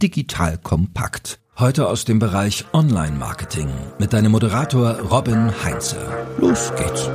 [0.00, 1.38] digital kompakt.
[1.58, 5.96] Heute aus dem Bereich Online-Marketing mit deinem Moderator Robin Heinze.
[6.38, 7.10] Los geht's.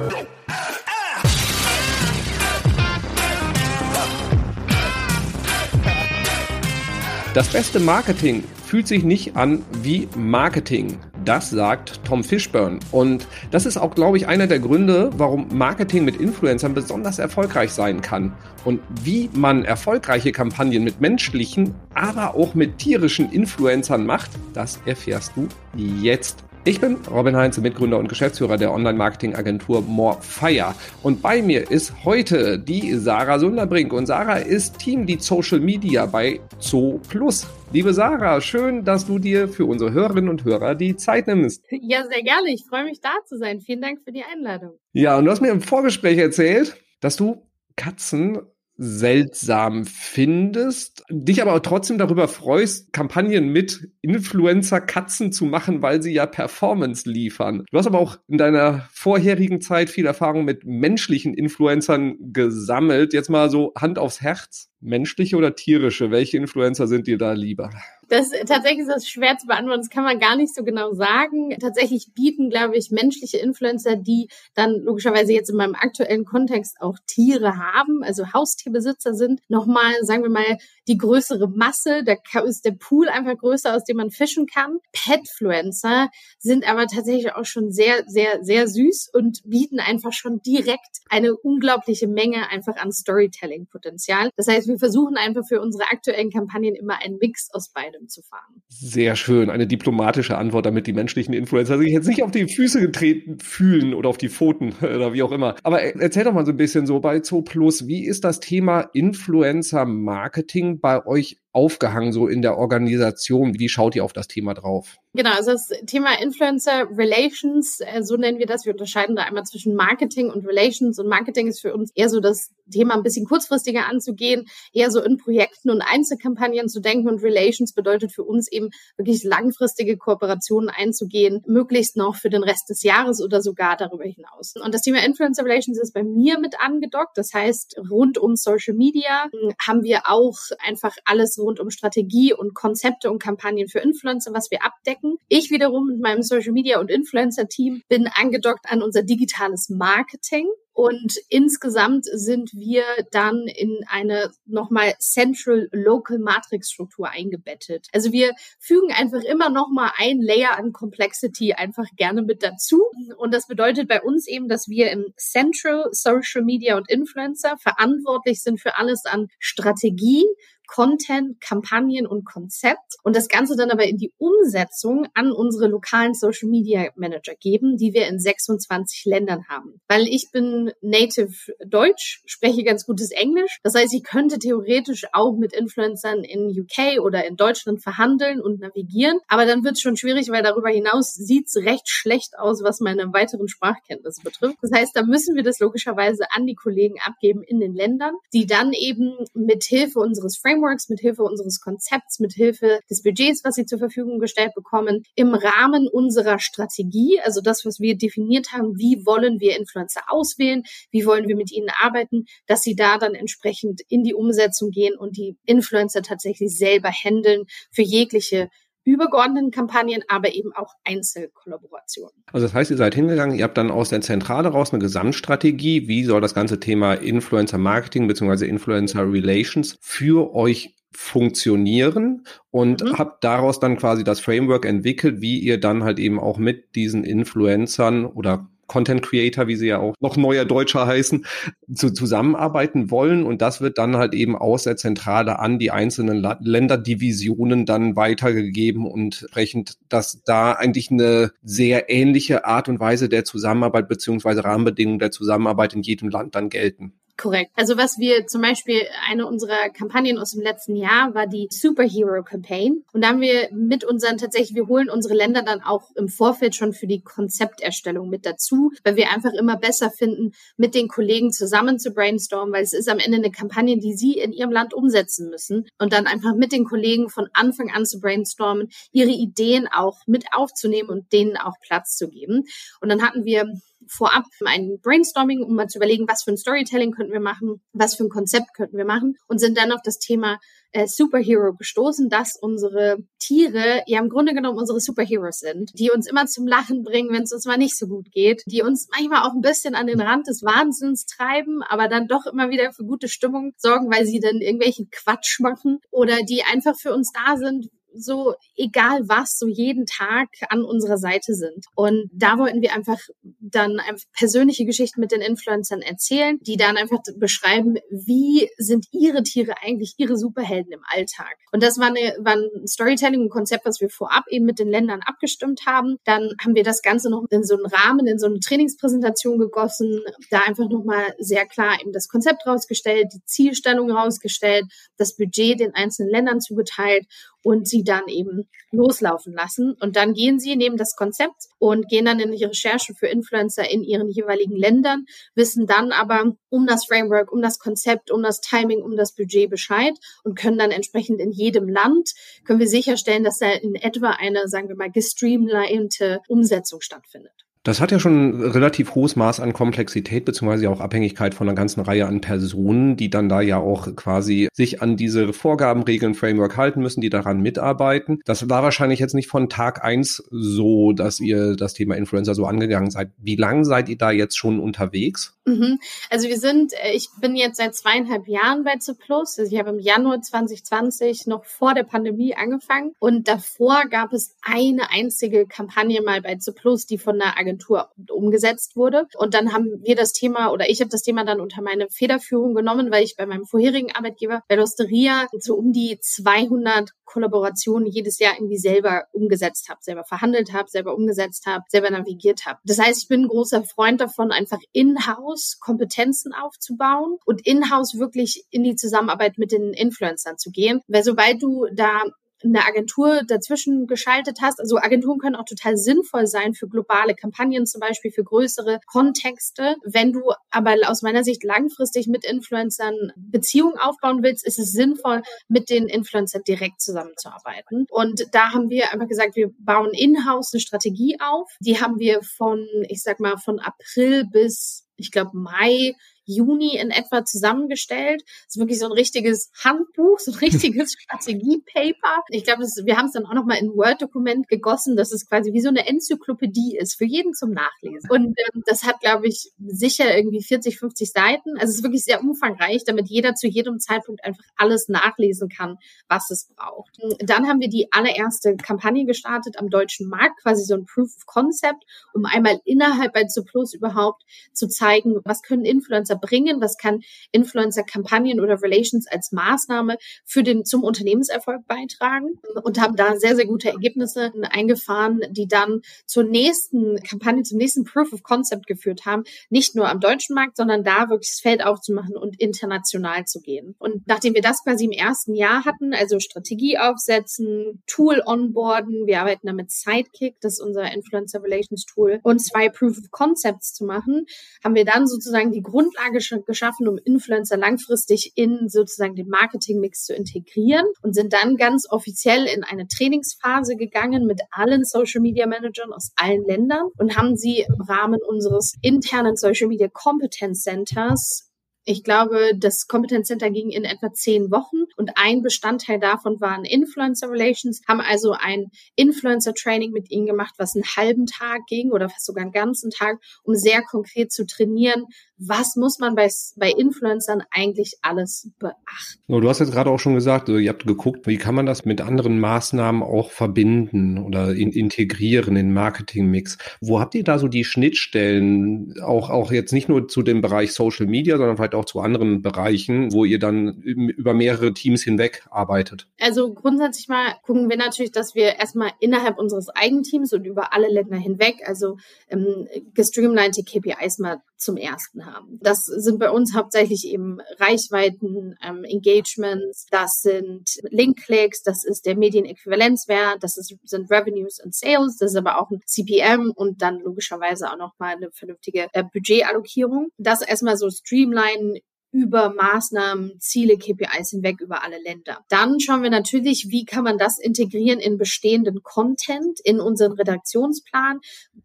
[7.33, 10.99] Das beste Marketing fühlt sich nicht an wie Marketing.
[11.25, 12.79] Das sagt Tom Fishburne.
[12.91, 17.71] Und das ist auch, glaube ich, einer der Gründe, warum Marketing mit Influencern besonders erfolgreich
[17.71, 18.31] sein kann.
[18.63, 25.33] Und wie man erfolgreiche Kampagnen mit menschlichen, aber auch mit tierischen Influencern macht, das erfährst
[25.35, 26.43] du jetzt.
[26.67, 30.73] Ich bin Robin Heinze, Mitgründer und Geschäftsführer der Online-Marketing-Agentur Morefire.
[31.03, 33.93] Und bei mir ist heute die Sarah Sunderbrink.
[33.93, 37.45] Und Sarah ist Teamlead Social Media bei Zoo Plus.
[37.71, 41.63] Liebe Sarah, schön, dass du dir für unsere Hörerinnen und Hörer die Zeit nimmst.
[41.69, 42.51] Ja, sehr gerne.
[42.51, 43.61] Ich freue mich da zu sein.
[43.61, 44.71] Vielen Dank für die Einladung.
[44.91, 47.45] Ja, und du hast mir im Vorgespräch erzählt, dass du
[47.75, 48.39] Katzen
[48.77, 56.25] seltsam findest, dich aber trotzdem darüber freust, Kampagnen mit Influencer-Katzen zu machen, weil sie ja
[56.25, 57.63] Performance liefern.
[57.71, 63.13] Du hast aber auch in deiner vorherigen Zeit viel Erfahrung mit menschlichen Influencern gesammelt.
[63.13, 64.69] Jetzt mal so Hand aufs Herz.
[64.85, 66.11] Menschliche oder tierische?
[66.11, 67.71] Welche Influencer sind dir da lieber?
[68.07, 69.81] Das tatsächlich ist das schwer zu beantworten.
[69.81, 71.57] Das kann man gar nicht so genau sagen.
[71.59, 76.97] Tatsächlich bieten, glaube ich, menschliche Influencer, die dann logischerweise jetzt in meinem aktuellen Kontext auch
[77.07, 82.03] Tiere haben, also Haustierbesitzer sind, nochmal, sagen wir mal, die größere Masse.
[82.03, 84.77] Da ist der Pool einfach größer, aus dem man fischen kann.
[84.91, 90.99] Petfluencer sind aber tatsächlich auch schon sehr, sehr, sehr süß und bieten einfach schon direkt
[91.09, 94.29] eine unglaubliche Menge einfach an Storytelling-Potenzial.
[94.35, 98.21] Das heißt, wir versuchen einfach für unsere aktuellen Kampagnen immer einen Mix aus beidem zu
[98.21, 98.61] fahren.
[98.67, 99.49] Sehr schön.
[99.49, 103.93] Eine diplomatische Antwort, damit die menschlichen Influencer sich jetzt nicht auf die Füße getreten fühlen
[103.93, 105.55] oder auf die Pfoten oder wie auch immer.
[105.63, 108.81] Aber erzähl doch mal so ein bisschen so bei Zo Plus, wie ist das Thema
[108.93, 113.57] Influencer Marketing bei euch aufgehangen, so in der Organisation?
[113.57, 114.97] Wie schaut ihr auf das Thema drauf?
[115.13, 118.65] Genau, also das Thema Influencer Relations, äh, so nennen wir das.
[118.65, 120.99] Wir unterscheiden da einmal zwischen Marketing und Relations.
[120.99, 125.01] Und Marketing ist für uns eher so das Thema ein bisschen kurzfristiger anzugehen, eher so
[125.01, 127.07] in Projekten und Einzelkampagnen zu denken.
[127.07, 132.69] Und Relations bedeutet für uns eben wirklich langfristige Kooperationen einzugehen, möglichst noch für den Rest
[132.69, 134.55] des Jahres oder sogar darüber hinaus.
[134.61, 137.17] Und das Thema Influencer Relations ist bei mir mit angedockt.
[137.17, 142.33] Das heißt, rund um Social Media hm, haben wir auch einfach alles rund um Strategie
[142.33, 145.17] und Konzepte und Kampagnen für Influencer, was wir abdecken.
[145.29, 150.47] Ich wiederum mit meinem Social Media und Influencer Team bin angedockt an unser digitales Marketing.
[150.75, 157.87] Und insgesamt sind wir dann in eine nochmal Central Local Matrix Struktur eingebettet.
[157.93, 162.83] Also wir fügen einfach immer nochmal ein Layer an Complexity einfach gerne mit dazu.
[163.15, 168.43] Und das bedeutet bei uns eben, dass wir im Central Social Media und Influencer verantwortlich
[168.43, 170.25] sind für alles an Strategie,
[170.67, 176.13] Content, Kampagnen und Konzept und das Ganze dann aber in die Umsetzung an unsere lokalen
[176.13, 179.81] Social Media Manager geben, die wir in 26 Ländern haben.
[179.87, 183.59] Weil ich bin native Deutsch, spreche ganz gutes Englisch.
[183.63, 188.59] Das heißt, ich könnte theoretisch auch mit Influencern in UK oder in Deutschland verhandeln und
[188.59, 189.19] navigieren.
[189.27, 192.79] Aber dann wird es schon schwierig, weil darüber hinaus sieht es recht schlecht aus, was
[192.79, 194.57] meine weiteren Sprachkenntnisse betrifft.
[194.61, 198.45] Das heißt, da müssen wir das logischerweise an die Kollegen abgeben in den Ländern, die
[198.45, 203.55] dann eben mit Hilfe unseres Frameworks mit Hilfe unseres Konzepts, mit Hilfe des Budgets, was
[203.55, 208.77] sie zur Verfügung gestellt bekommen, im Rahmen unserer Strategie, also das, was wir definiert haben,
[208.77, 210.54] wie wollen wir Influencer auswählen,
[210.91, 214.95] wie wollen wir mit ihnen arbeiten, dass sie da dann entsprechend in die Umsetzung gehen
[214.97, 218.49] und die Influencer tatsächlich selber handeln für jegliche
[218.85, 222.23] übergeordneten Kampagnen, aber eben auch Einzelkollaborationen.
[222.31, 225.87] Also das heißt, ihr seid hingegangen, ihr habt dann aus der Zentrale raus eine Gesamtstrategie,
[225.87, 228.45] wie soll das ganze Thema Influencer Marketing bzw.
[228.45, 232.97] Influencer Relations für euch funktionieren und mhm.
[232.97, 237.03] habt daraus dann quasi das Framework entwickelt, wie ihr dann halt eben auch mit diesen
[237.03, 241.25] Influencern oder Content Creator, wie sie ja auch noch neuer Deutscher heißen,
[241.73, 243.23] zu, zusammenarbeiten wollen.
[243.23, 247.95] Und das wird dann halt eben aus der Zentrale an die einzelnen La Länderdivisionen dann
[247.95, 254.43] weitergegeben und entsprechend, dass da eigentlich eine sehr ähnliche Art und Weise der Zusammenarbeit beziehungsweise
[254.43, 256.93] Rahmenbedingungen der Zusammenarbeit in jedem Land dann gelten.
[257.17, 257.51] Korrekt.
[257.55, 262.23] Also was wir zum Beispiel, eine unserer Kampagnen aus dem letzten Jahr war die Superhero
[262.23, 262.83] Campaign.
[262.91, 266.55] Und da haben wir mit unseren tatsächlich, wir holen unsere Länder dann auch im Vorfeld
[266.55, 271.31] schon für die Konzepterstellung mit dazu, weil wir einfach immer besser finden, mit den Kollegen
[271.31, 274.73] zusammen zu brainstormen, weil es ist am Ende eine Kampagne, die sie in ihrem Land
[274.73, 275.67] umsetzen müssen.
[275.79, 280.25] Und dann einfach mit den Kollegen von Anfang an zu brainstormen, ihre Ideen auch mit
[280.33, 282.43] aufzunehmen und denen auch Platz zu geben.
[282.81, 283.47] Und dann hatten wir
[283.87, 287.95] vorab ein Brainstorming, um mal zu überlegen, was für ein Storytelling könnten wir machen, was
[287.95, 290.39] für ein Konzept könnten wir machen und sind dann auf das Thema
[290.71, 296.07] äh, Superhero gestoßen, dass unsere Tiere ja im Grunde genommen unsere Superheroes sind, die uns
[296.07, 299.23] immer zum Lachen bringen, wenn es uns mal nicht so gut geht, die uns manchmal
[299.23, 302.83] auch ein bisschen an den Rand des Wahnsinns treiben, aber dann doch immer wieder für
[302.83, 307.37] gute Stimmung sorgen, weil sie dann irgendwelchen Quatsch machen oder die einfach für uns da
[307.37, 311.65] sind, so egal was, so jeden Tag an unserer Seite sind.
[311.75, 312.99] Und da wollten wir einfach
[313.39, 319.23] dann einfach persönliche Geschichten mit den Influencern erzählen, die dann einfach beschreiben, wie sind ihre
[319.23, 321.35] Tiere eigentlich ihre Superhelden im Alltag.
[321.51, 324.67] Und das war, eine, war ein Storytelling, ein Konzept, was wir vorab eben mit den
[324.67, 325.97] Ländern abgestimmt haben.
[326.03, 330.01] Dann haben wir das Ganze noch in so einen Rahmen, in so eine Trainingspräsentation gegossen,
[330.29, 334.65] da einfach nochmal sehr klar eben das Konzept rausgestellt, die Zielstellung rausgestellt,
[334.97, 337.05] das Budget den einzelnen Ländern zugeteilt
[337.45, 339.75] und sie dann eben loslaufen lassen.
[339.79, 343.69] Und dann gehen sie, nehmen das Konzept und gehen dann in die Recherche für Influencer
[343.69, 345.05] in ihren jeweiligen Ländern,
[345.35, 349.51] wissen dann aber um das Framework, um das Konzept, um das Timing, um das Budget
[349.51, 349.93] Bescheid
[350.23, 352.13] und können dann entsprechend in jedem Land,
[352.45, 357.44] können wir sicherstellen, dass da in etwa eine, sagen wir mal, gestreamlinete Umsetzung stattfindet.
[357.65, 361.55] Das hat ja schon ein relativ hohes Maß an Komplexität beziehungsweise auch Abhängigkeit von einer
[361.55, 366.13] ganzen Reihe an Personen, die dann da ja auch quasi sich an diese Vorgaben, Regeln,
[366.13, 368.19] Framework halten müssen, die daran mitarbeiten.
[368.23, 372.45] Das war wahrscheinlich jetzt nicht von Tag eins so, dass ihr das Thema Influencer so
[372.45, 373.09] angegangen seid.
[373.17, 375.35] Wie lange seid ihr da jetzt schon unterwegs?
[375.45, 375.79] Mhm.
[376.11, 379.39] Also wir sind, äh, ich bin jetzt seit zweieinhalb Jahren bei Zuplus.
[379.39, 384.35] Also ich habe im Januar 2020 noch vor der Pandemie angefangen und davor gab es
[384.43, 389.07] eine einzige Kampagne mal bei Zuplus, die von einer Agentur Agentur umgesetzt wurde.
[389.17, 392.53] Und dann haben wir das Thema oder ich habe das Thema dann unter meine Federführung
[392.53, 398.19] genommen, weil ich bei meinem vorherigen Arbeitgeber bei Losteria so um die 200 Kollaborationen jedes
[398.19, 402.59] Jahr irgendwie selber umgesetzt habe, selber verhandelt habe, selber umgesetzt habe, selber navigiert habe.
[402.65, 408.45] Das heißt, ich bin ein großer Freund davon, einfach in-house Kompetenzen aufzubauen und in-house wirklich
[408.49, 410.81] in die Zusammenarbeit mit den Influencern zu gehen.
[410.87, 412.03] Weil sobald du da
[412.43, 414.59] eine Agentur dazwischen geschaltet hast.
[414.59, 419.75] Also Agenturen können auch total sinnvoll sein für globale Kampagnen, zum Beispiel für größere Kontexte.
[419.83, 425.21] Wenn du aber aus meiner Sicht langfristig mit Influencern Beziehungen aufbauen willst, ist es sinnvoll,
[425.47, 427.85] mit den Influencern direkt zusammenzuarbeiten.
[427.89, 431.49] Und da haben wir einfach gesagt, wir bauen in-house eine Strategie auf.
[431.59, 435.93] Die haben wir von, ich sag mal, von April bis ich glaube, Mai
[436.25, 438.23] Juni in etwa zusammengestellt.
[438.25, 442.23] Das ist wirklich so ein richtiges Handbuch, so ein richtiges Strategiepaper.
[442.29, 445.53] Ich glaube, wir haben es dann auch nochmal in ein Word-Dokument gegossen, dass es quasi
[445.53, 448.09] wie so eine Enzyklopädie ist, für jeden zum Nachlesen.
[448.09, 451.57] Und ähm, das hat, glaube ich, sicher irgendwie 40, 50 Seiten.
[451.57, 455.77] Also es ist wirklich sehr umfangreich, damit jeder zu jedem Zeitpunkt einfach alles nachlesen kann,
[456.07, 456.97] was es braucht.
[457.19, 461.25] Dann haben wir die allererste Kampagne gestartet am deutschen Markt, quasi so ein Proof of
[461.25, 461.83] Concept,
[462.13, 464.23] um einmal innerhalb bei Zuplus überhaupt
[464.53, 466.61] zu zeigen, was können Influencer Influencer bringen?
[466.61, 467.01] Was kann
[467.31, 472.39] Influencer-Kampagnen oder Relations als Maßnahme für den, zum Unternehmenserfolg beitragen?
[472.63, 477.83] Und haben da sehr, sehr gute Ergebnisse eingefahren, die dann zur nächsten Kampagne, zum nächsten
[477.83, 479.23] Proof of Concept geführt haben.
[479.49, 483.75] Nicht nur am deutschen Markt, sondern da wirklich das Feld aufzumachen und international zu gehen.
[483.79, 489.21] Und nachdem wir das quasi im ersten Jahr hatten, also Strategie aufsetzen, Tool onboarden, wir
[489.21, 493.73] arbeiten da mit Sidekick, das ist unser Influencer Relations Tool, und zwei Proof of Concepts
[493.73, 494.25] zu machen,
[494.63, 500.13] haben wir dann sozusagen die Grundlage Geschaffen, um Influencer langfristig in sozusagen den Marketingmix zu
[500.13, 505.93] integrieren und sind dann ganz offiziell in eine Trainingsphase gegangen mit allen Social Media Managern
[505.93, 511.51] aus allen Ländern und haben sie im Rahmen unseres internen Social Media Competence Centers
[511.87, 516.65] ich glaube, das Competence Center ging in etwa zehn Wochen und ein Bestandteil davon waren
[516.65, 521.91] Influencer Relations, haben also ein Influencer Training mit ihnen gemacht, was einen halben Tag ging
[521.91, 525.05] oder fast sogar einen ganzen Tag, um sehr konkret zu trainieren,
[525.37, 529.21] was muss man bei, bei Influencern eigentlich alles beachten.
[529.27, 532.01] Du hast jetzt gerade auch schon gesagt, ihr habt geguckt, wie kann man das mit
[532.01, 536.57] anderen Maßnahmen auch verbinden oder in, integrieren in Marketingmix.
[536.81, 540.73] Wo habt ihr da so die Schnittstellen, auch, auch jetzt nicht nur zu dem Bereich
[540.73, 545.45] Social Media, sondern vielleicht auch zu anderen Bereichen, wo ihr dann über mehrere Teams hinweg
[545.49, 546.07] arbeitet?
[546.19, 550.87] Also grundsätzlich mal gucken wir natürlich, dass wir erstmal innerhalb unseres Eigenteams und über alle
[550.87, 551.97] Länder hinweg, also
[552.29, 555.59] ähm, gestreamlinete KPIs mal zum ersten haben.
[555.61, 562.15] Das sind bei uns hauptsächlich eben Reichweiten, ähm, Engagements, das sind Link-Clicks, das ist der
[562.15, 566.99] Medienäquivalenzwert, das ist, sind Revenues und Sales, das ist aber auch ein CPM und dann
[566.99, 570.09] logischerweise auch nochmal eine vernünftige äh, Budgetallokierung.
[570.17, 571.79] Das erstmal so streamline
[572.15, 575.43] über Maßnahmen, Ziele, KPIs hinweg über alle Länder.
[575.49, 581.19] Dann schauen wir natürlich, wie kann man das integrieren in bestehenden Content, in unseren Redaktionsplan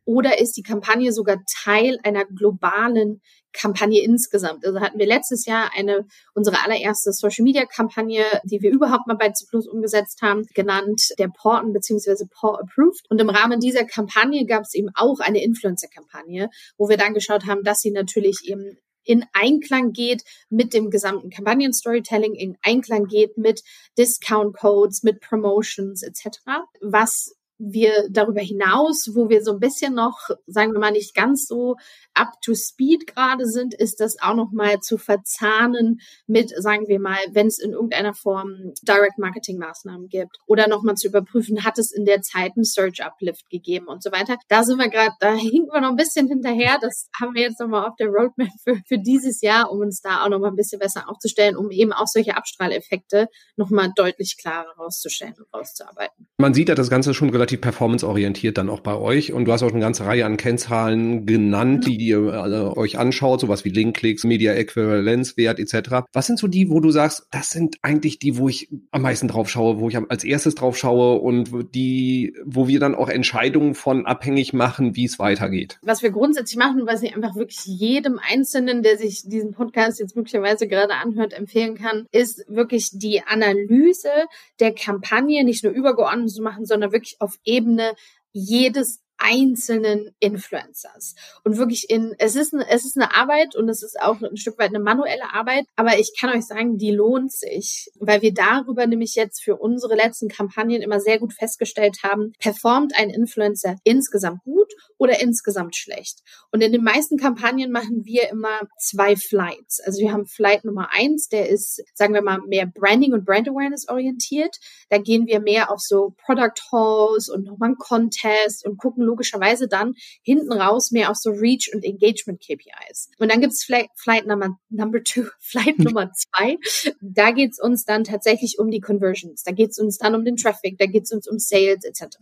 [0.05, 3.21] oder ist die Kampagne sogar Teil einer globalen
[3.53, 4.67] Kampagne insgesamt.
[4.67, 6.05] Also hatten wir letztes Jahr eine,
[6.35, 11.29] unsere allererste Social Media Kampagne, die wir überhaupt mal bei Zyklus umgesetzt haben, genannt der
[11.29, 12.27] Porten bzw.
[12.29, 13.09] Paw Approved.
[13.09, 17.47] Und im Rahmen dieser Kampagne gab es eben auch eine Influencer-Kampagne, wo wir dann geschaut
[17.47, 23.37] haben, dass sie natürlich eben in Einklang geht mit dem gesamten Kampagnen-Storytelling, in Einklang geht
[23.37, 23.63] mit
[23.99, 26.39] Discount-Codes, mit Promotions etc.,
[26.81, 31.47] was wir darüber hinaus, wo wir so ein bisschen noch, sagen wir mal, nicht ganz
[31.47, 31.77] so
[32.15, 36.99] up to speed gerade sind, ist das auch noch mal zu verzahnen mit, sagen wir
[36.99, 41.65] mal, wenn es in irgendeiner Form Direct Marketing Maßnahmen gibt oder noch mal zu überprüfen,
[41.65, 44.37] hat es in der Zeit einen Search Uplift gegeben und so weiter.
[44.49, 46.79] Da sind wir gerade, da hinken wir noch ein bisschen hinterher.
[46.81, 50.01] Das haben wir jetzt noch mal auf der Roadmap für, für dieses Jahr, um uns
[50.01, 53.93] da auch noch mal ein bisschen besser aufzustellen, um eben auch solche Abstrahleffekte noch mal
[53.95, 56.27] deutlich klarer rauszustellen und rauszuarbeiten.
[56.39, 59.63] Man sieht ja das Ganze schon relativ performanceorientiert dann auch bei euch und du hast
[59.63, 64.25] auch eine ganze Reihe an Kennzahlen genannt, die ihr äh, euch anschaut, sowas wie Linkklicks,
[64.25, 66.07] Media Äquivalenzwert etc.
[66.13, 69.29] Was sind so die, wo du sagst, das sind eigentlich die, wo ich am meisten
[69.29, 73.75] drauf schaue, wo ich als erstes drauf schaue und die, wo wir dann auch Entscheidungen
[73.75, 75.79] von abhängig machen, wie es weitergeht?
[75.83, 80.17] Was wir grundsätzlich machen, was ich einfach wirklich jedem Einzelnen, der sich diesen Podcast jetzt
[80.17, 84.11] möglicherweise gerade anhört, empfehlen kann, ist wirklich die Analyse
[84.59, 87.95] der Kampagne nicht nur übergeordnet zu machen, sondern wirklich auf Ebene
[88.33, 91.15] jedes einzelnen Influencers.
[91.45, 94.37] Und wirklich in, es ist, eine, es ist eine Arbeit und es ist auch ein
[94.37, 98.33] Stück weit eine manuelle Arbeit, aber ich kann euch sagen, die lohnt sich, weil wir
[98.33, 103.77] darüber nämlich jetzt für unsere letzten Kampagnen immer sehr gut festgestellt haben, performt ein Influencer
[103.85, 106.19] insgesamt gut oder insgesamt schlecht.
[106.53, 109.81] Und in den meisten Kampagnen machen wir immer zwei Flights.
[109.81, 113.49] Also wir haben Flight Nummer eins, der ist, sagen wir mal, mehr Branding und Brand
[113.49, 114.59] Awareness orientiert.
[114.91, 119.69] Da gehen wir mehr auf so Product Halls und nochmal einen Contest und gucken logischerweise
[119.69, 123.09] dann hinten raus mehr auf so Reach und Engagement KPIs.
[123.19, 126.59] Und dann gibt's Flight, Flight Number, Number Two, Flight Nummer zwei.
[127.01, 129.45] Da geht's uns dann tatsächlich um die Conversions.
[129.45, 132.19] Da geht's uns dann um den Traffic, da geht's uns um Sales etc.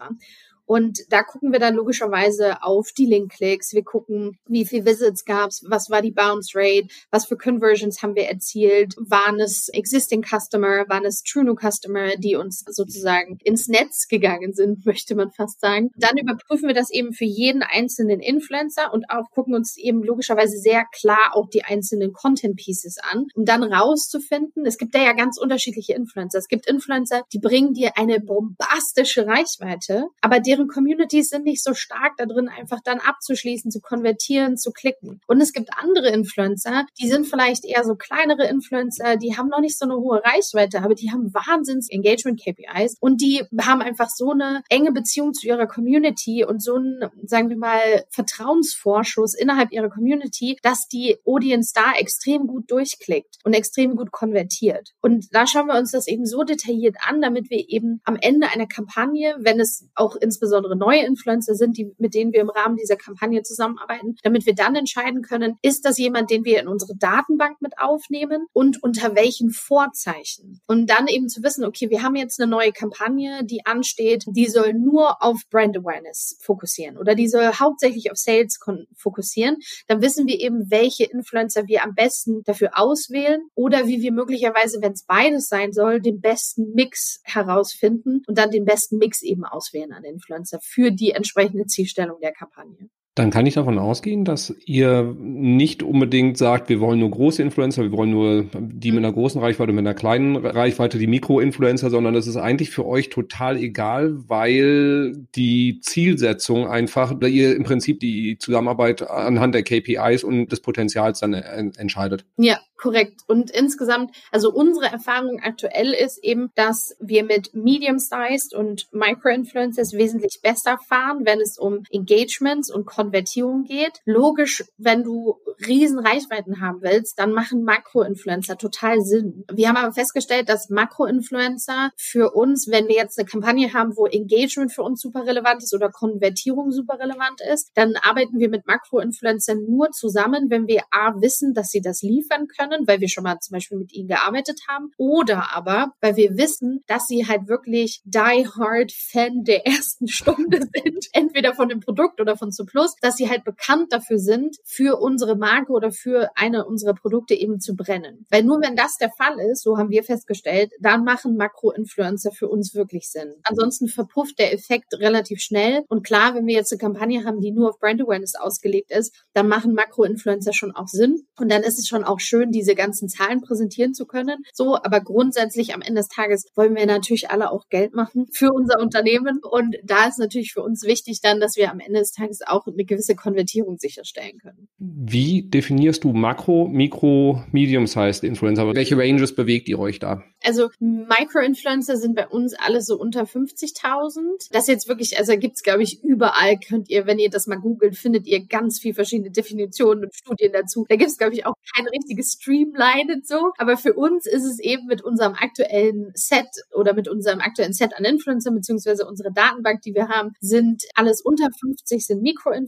[0.69, 3.73] Und da gucken wir dann logischerweise auf die Link-Klicks.
[3.73, 8.15] Wir gucken, wie viel Visits gab's, was war die Bounce Rate, was für Conversions haben
[8.15, 13.69] wir erzielt, waren es Existing Customer, waren es True New Customer, die uns sozusagen ins
[13.69, 15.91] Netz gegangen sind, möchte man fast sagen.
[15.97, 20.59] Dann überprüfen wir das eben für jeden einzelnen Influencer und auch gucken uns eben logischerweise
[20.59, 25.15] sehr klar auch die einzelnen Content Pieces an, um dann rauszufinden, es gibt da ja
[25.15, 26.39] ganz unterschiedliche Influencer.
[26.39, 31.63] Es gibt Influencer, die bringen dir eine bombastische Reichweite, aber deren deren Communities sind nicht
[31.63, 35.21] so stark da drin, einfach dann abzuschließen, zu konvertieren, zu klicken.
[35.27, 39.61] Und es gibt andere Influencer, die sind vielleicht eher so kleinere Influencer, die haben noch
[39.61, 44.09] nicht so eine hohe Reichweite, aber die haben Wahnsinns Engagement KPIs und die haben einfach
[44.09, 49.73] so eine enge Beziehung zu ihrer Community und so einen, sagen wir mal, Vertrauensvorschuss innerhalb
[49.73, 54.91] ihrer Community, dass die Audience da extrem gut durchklickt und extrem gut konvertiert.
[55.01, 58.49] Und da schauen wir uns das eben so detailliert an, damit wir eben am Ende
[58.49, 62.49] einer Kampagne, wenn es auch insbesondere insbesondere neue Influencer sind, die, mit denen wir im
[62.49, 66.69] Rahmen dieser Kampagne zusammenarbeiten, damit wir dann entscheiden können, ist das jemand, den wir in
[66.69, 70.61] unsere Datenbank mit aufnehmen und unter welchen Vorzeichen.
[70.67, 74.47] Und dann eben zu wissen, okay, wir haben jetzt eine neue Kampagne, die ansteht, die
[74.47, 78.59] soll nur auf Brand Awareness fokussieren oder die soll hauptsächlich auf Sales
[78.97, 79.59] fokussieren.
[79.87, 84.81] Dann wissen wir eben, welche Influencer wir am besten dafür auswählen oder wie wir möglicherweise,
[84.81, 89.45] wenn es beides sein soll, den besten Mix herausfinden und dann den besten Mix eben
[89.45, 90.38] auswählen an Influencer.
[90.39, 92.89] Influencer für die entsprechende Zielstellung der Kampagne.
[93.19, 97.83] Dann kann ich davon ausgehen, dass ihr nicht unbedingt sagt, wir wollen nur große Influencer,
[97.83, 102.15] wir wollen nur die mit einer großen Reichweite, mit einer kleinen Reichweite, die Mikroinfluencer, sondern
[102.15, 107.99] das ist eigentlich für euch total egal, weil die Zielsetzung einfach, da ihr im Prinzip
[107.99, 112.25] die Zusammenarbeit anhand der KPIs und des Potenzials dann entscheidet.
[112.37, 113.23] Ja, Korrekt.
[113.27, 120.39] Und insgesamt, also unsere Erfahrung aktuell ist eben, dass wir mit Medium-Sized und Micro-Influencers wesentlich
[120.43, 124.01] besser fahren, wenn es um Engagements und Konvertierung geht.
[124.05, 125.37] Logisch, wenn du
[125.67, 129.45] riesen Reichweiten haben willst, dann machen Makro-Influencer total Sinn.
[129.53, 134.07] Wir haben aber festgestellt, dass Makro-Influencer für uns, wenn wir jetzt eine Kampagne haben, wo
[134.07, 138.67] Engagement für uns super relevant ist oder Konvertierung super relevant ist, dann arbeiten wir mit
[138.67, 143.25] Makro-Influencern nur zusammen, wenn wir A wissen, dass sie das liefern können weil wir schon
[143.25, 147.47] mal zum Beispiel mit ihnen gearbeitet haben, oder aber, weil wir wissen, dass sie halt
[147.47, 152.97] wirklich die Hard Fan der ersten Stunde sind, entweder von dem Produkt oder von Zuplus,
[153.01, 157.61] dass sie halt bekannt dafür sind, für unsere Marke oder für eine unserer Produkte eben
[157.61, 158.27] zu brennen.
[158.31, 162.49] Weil nur wenn das der Fall ist, so haben wir festgestellt, dann machen Makro-Influencer für
[162.49, 163.35] uns wirklich Sinn.
[163.45, 165.85] Ansonsten verpufft der Effekt relativ schnell.
[165.89, 169.15] Und klar, wenn wir jetzt eine Kampagne haben, die nur auf Brand Awareness ausgelegt ist,
[169.35, 171.23] dann machen Makro-Influencer schon auch Sinn.
[171.37, 174.43] Und dann ist es schon auch schön, diese ganzen Zahlen präsentieren zu können.
[174.53, 178.53] So, aber grundsätzlich am Ende des Tages wollen wir natürlich alle auch Geld machen für
[178.53, 179.41] unser Unternehmen.
[179.43, 182.67] Und da ist natürlich für uns wichtig dann, dass wir am Ende des Tages auch
[182.67, 184.69] eine gewisse Konvertierung sicherstellen können.
[184.79, 188.75] Wie definierst du Makro, Mikro, Medium-Sized Influencer?
[188.75, 190.25] Welche Ranges bewegt ihr euch da?
[190.45, 194.49] Also Micro-Influencer sind bei uns alle so unter 50.000.
[194.51, 197.97] Das jetzt wirklich, also gibt's glaube ich überall, könnt ihr, wenn ihr das mal googelt,
[197.97, 200.87] findet ihr ganz viel verschiedene Definitionen und Studien dazu.
[200.89, 203.53] Da gibt's glaube ich auch kein richtiges Streamline und so.
[203.59, 207.95] Aber für uns ist es eben mit unserem aktuellen Set oder mit unserem aktuellen Set
[207.97, 212.68] an Influencer beziehungsweise unsere Datenbank, die wir haben, sind alles unter 50 sind Mikro-Influencer.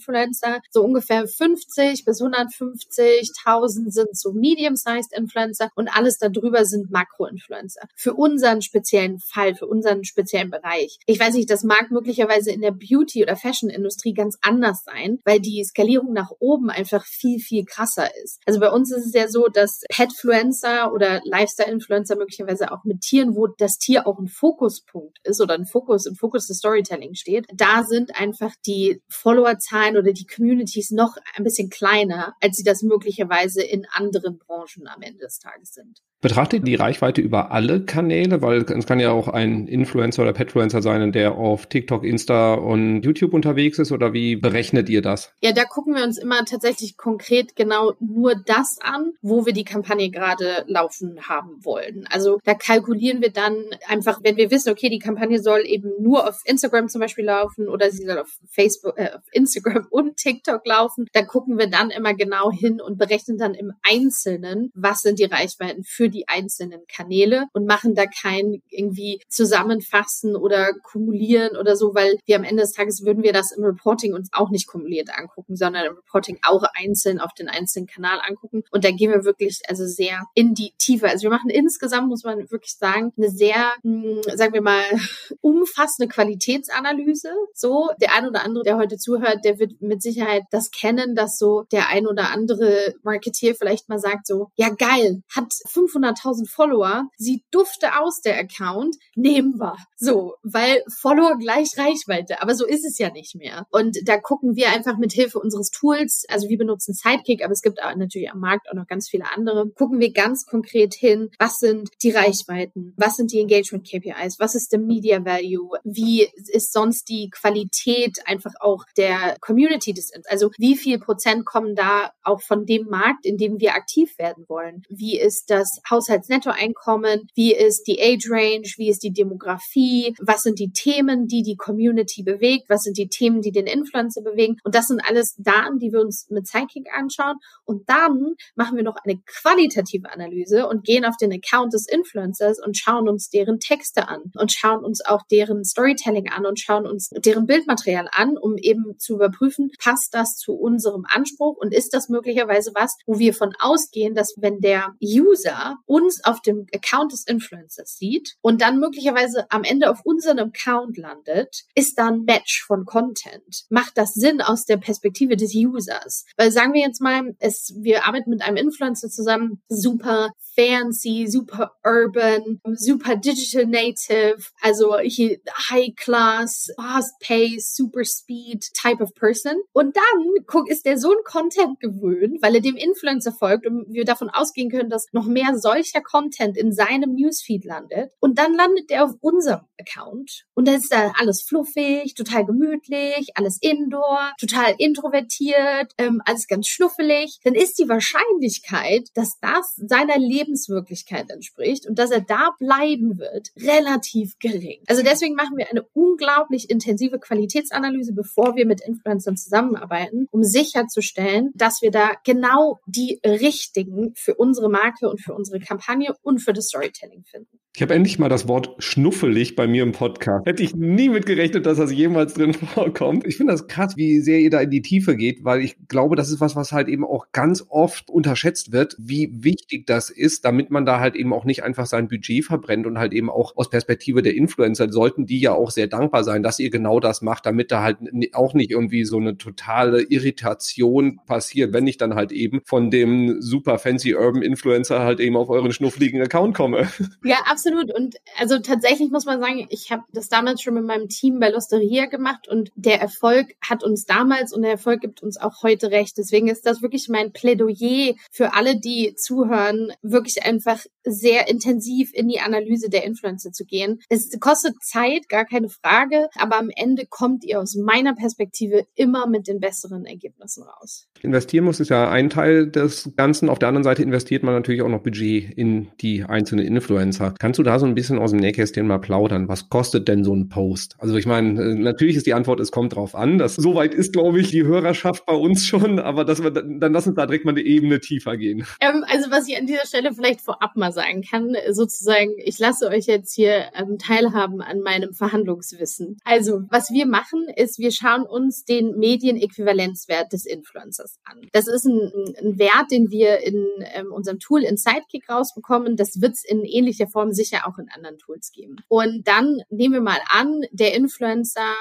[0.70, 7.82] So ungefähr 50 bis 150.000 sind so Medium-Sized Influencer und alles darüber sind Makro-Influencer.
[7.96, 10.98] Für unseren speziellen Fall, für unseren speziellen Bereich.
[11.06, 15.40] Ich weiß nicht, das mag möglicherweise in der Beauty- oder Fashion-Industrie ganz anders sein, weil
[15.40, 18.40] die Skalierung nach oben einfach viel, viel krasser ist.
[18.46, 23.34] Also bei uns ist es ja so, dass Petfluencer oder Lifestyle-Influencer möglicherweise auch mit Tieren,
[23.34, 27.46] wo das Tier auch ein Fokuspunkt ist oder ein Fokus, im Fokus des Storytelling steht,
[27.54, 32.82] da sind einfach die Followerzahlen oder die Communities noch ein bisschen kleiner, als sie das
[32.82, 36.00] möglicherweise in anderen Branchen am Ende des Tages sind.
[36.22, 40.82] Betrachtet die Reichweite über alle Kanäle, weil es kann ja auch ein Influencer oder Petfluencer
[40.82, 45.32] sein, der auf TikTok, Insta und YouTube unterwegs ist oder wie berechnet ihr das?
[45.40, 49.64] Ja, da gucken wir uns immer tatsächlich konkret genau nur das an, wo wir die
[49.64, 52.06] Kampagne gerade laufen haben wollen.
[52.10, 53.56] Also da kalkulieren wir dann
[53.88, 57.66] einfach, wenn wir wissen, okay, die Kampagne soll eben nur auf Instagram zum Beispiel laufen
[57.66, 61.88] oder sie soll auf Facebook, äh, auf Instagram und TikTok laufen, da gucken wir dann
[61.88, 66.82] immer genau hin und berechnen dann im Einzelnen, was sind die Reichweiten für die einzelnen
[66.86, 72.62] Kanäle und machen da kein irgendwie Zusammenfassen oder Kumulieren oder so, weil wir am Ende
[72.62, 76.38] des Tages würden wir das im Reporting uns auch nicht kumuliert angucken, sondern im Reporting
[76.42, 78.64] auch einzeln auf den einzelnen Kanal angucken.
[78.70, 81.08] Und da gehen wir wirklich also sehr in die Tiefe.
[81.08, 84.84] Also wir machen insgesamt, muss man wirklich sagen, eine sehr, hm, sagen wir mal,
[85.40, 87.30] umfassende Qualitätsanalyse.
[87.54, 91.38] So, der ein oder andere, der heute zuhört, der wird mit Sicherheit das kennen, dass
[91.38, 96.48] so der ein oder andere Marketeer vielleicht mal sagt so, ja geil, hat 500 500.000
[96.48, 99.76] Follower, sieht dufte aus, der Account, nehmen wir.
[99.96, 102.42] So, weil Follower gleich Reichweite.
[102.42, 103.66] Aber so ist es ja nicht mehr.
[103.70, 107.62] Und da gucken wir einfach mit Hilfe unseres Tools, also wir benutzen Sidekick, aber es
[107.62, 111.58] gibt natürlich am Markt auch noch ganz viele andere, gucken wir ganz konkret hin, was
[111.58, 116.72] sind die Reichweiten, was sind die Engagement KPIs, was ist der Media Value, wie ist
[116.72, 122.40] sonst die Qualität einfach auch der Community Distance, also wie viel Prozent kommen da auch
[122.40, 127.84] von dem Markt, in dem wir aktiv werden wollen, wie ist das Haushaltsnettoeinkommen, wie ist
[127.86, 132.68] die Age Range, wie ist die Demografie, was sind die Themen, die die Community bewegt,
[132.68, 134.56] was sind die Themen, die den Influencer bewegen.
[134.64, 137.36] Und das sind alles Daten, die wir uns mit Sidekick anschauen.
[137.64, 142.58] Und dann machen wir noch eine qualitative Analyse und gehen auf den Account des Influencers
[142.64, 146.86] und schauen uns deren Texte an und schauen uns auch deren Storytelling an und schauen
[146.86, 151.94] uns deren Bildmaterial an, um eben zu überprüfen, passt das zu unserem Anspruch und ist
[151.94, 157.12] das möglicherweise was, wo wir von ausgehen, dass wenn der User uns auf dem Account
[157.12, 162.24] des Influencers sieht und dann möglicherweise am Ende auf unserem Account landet, ist da ein
[162.24, 163.64] Match von Content.
[163.68, 166.24] Macht das Sinn aus der Perspektive des Users?
[166.36, 171.72] Weil sagen wir jetzt mal, es, wir arbeiten mit einem Influencer zusammen, super fancy, super
[171.84, 175.38] urban, super digital native, also hier
[175.70, 179.54] high class, fast pace, super speed type of person.
[179.72, 183.86] Und dann guck, ist der so ein Content gewöhnt, weil er dem Influencer folgt und
[183.88, 188.12] wir davon ausgehen können, dass noch mehr solcher Content in seinem Newsfeed landet.
[188.20, 190.44] Und dann landet der auf unserem Account.
[190.54, 196.66] Und da ist da alles fluffig, total gemütlich, alles indoor, total introvertiert, ähm, alles ganz
[196.66, 197.38] schnuffelig.
[197.44, 203.48] Dann ist die Wahrscheinlichkeit, dass das seiner Lebenswirklichkeit entspricht und dass er da bleiben wird,
[203.56, 204.82] relativ gering.
[204.86, 211.50] Also deswegen machen wir eine unglaublich intensive Qualitätsanalyse, bevor wir mit Influencern zusammenarbeiten, um sicherzustellen,
[211.54, 216.52] dass wir da genau die richtigen für unsere Marke und für unsere Kampagne und für
[216.52, 217.60] das Storytelling finden.
[217.76, 220.44] Ich habe endlich mal das Wort schnuffelig bei mir im Podcast.
[220.44, 223.24] Hätte ich nie mitgerechnet, dass das jemals drin vorkommt.
[223.26, 226.16] Ich finde das krass, wie sehr ihr da in die Tiefe geht, weil ich glaube,
[226.16, 230.44] das ist was, was halt eben auch ganz oft unterschätzt wird, wie wichtig das ist,
[230.44, 233.56] damit man da halt eben auch nicht einfach sein Budget verbrennt und halt eben auch
[233.56, 237.22] aus Perspektive der Influencer sollten die ja auch sehr dankbar sein, dass ihr genau das
[237.22, 237.98] macht, damit da halt
[238.32, 243.40] auch nicht irgendwie so eine totale Irritation passiert, wenn ich dann halt eben von dem
[243.40, 246.88] super fancy Urban Influencer halt eben auf euren schnuffligen Account komme.
[247.22, 247.59] Ja, absolut.
[247.66, 251.50] Und also tatsächlich muss man sagen, ich habe das damals schon mit meinem Team bei
[251.50, 255.90] Losteria gemacht und der Erfolg hat uns damals und der Erfolg gibt uns auch heute
[255.90, 256.16] recht.
[256.18, 262.28] Deswegen ist das wirklich mein Plädoyer für alle, die zuhören, wirklich einfach sehr intensiv in
[262.28, 264.00] die Analyse der Influencer zu gehen.
[264.08, 269.26] Es kostet Zeit, gar keine Frage, aber am Ende kommt ihr aus meiner Perspektive immer
[269.26, 271.06] mit den besseren Ergebnissen raus.
[271.22, 273.48] Investieren muss ist ja ein Teil des Ganzen.
[273.48, 277.34] Auf der anderen Seite investiert man natürlich auch noch Budget in die einzelnen Influencer.
[277.50, 279.48] Kannst du da so ein bisschen aus dem Nähkästchen mal plaudern?
[279.48, 280.94] Was kostet denn so ein Post?
[281.00, 283.38] Also ich meine, äh, natürlich ist die Antwort, es kommt drauf an.
[283.38, 287.08] Das soweit ist, glaube ich, die Hörerschaft bei uns schon, aber dass wir, dann lass
[287.08, 288.64] uns da direkt mal eine Ebene tiefer gehen.
[288.80, 292.86] Ähm, also was ich an dieser Stelle vielleicht vorab mal sagen kann, sozusagen, ich lasse
[292.86, 296.18] euch jetzt hier ähm, teilhaben an meinem Verhandlungswissen.
[296.22, 301.48] Also was wir machen, ist, wir schauen uns den Medienäquivalenzwert des Influencers an.
[301.52, 305.96] Das ist ein, ein Wert, den wir in ähm, unserem Tool in Sidekick rausbekommen.
[305.96, 308.76] Das wird es in ähnlicher Form sicher auch in anderen Tools geben.
[308.88, 311.74] Und dann nehmen wir mal an, der Influencer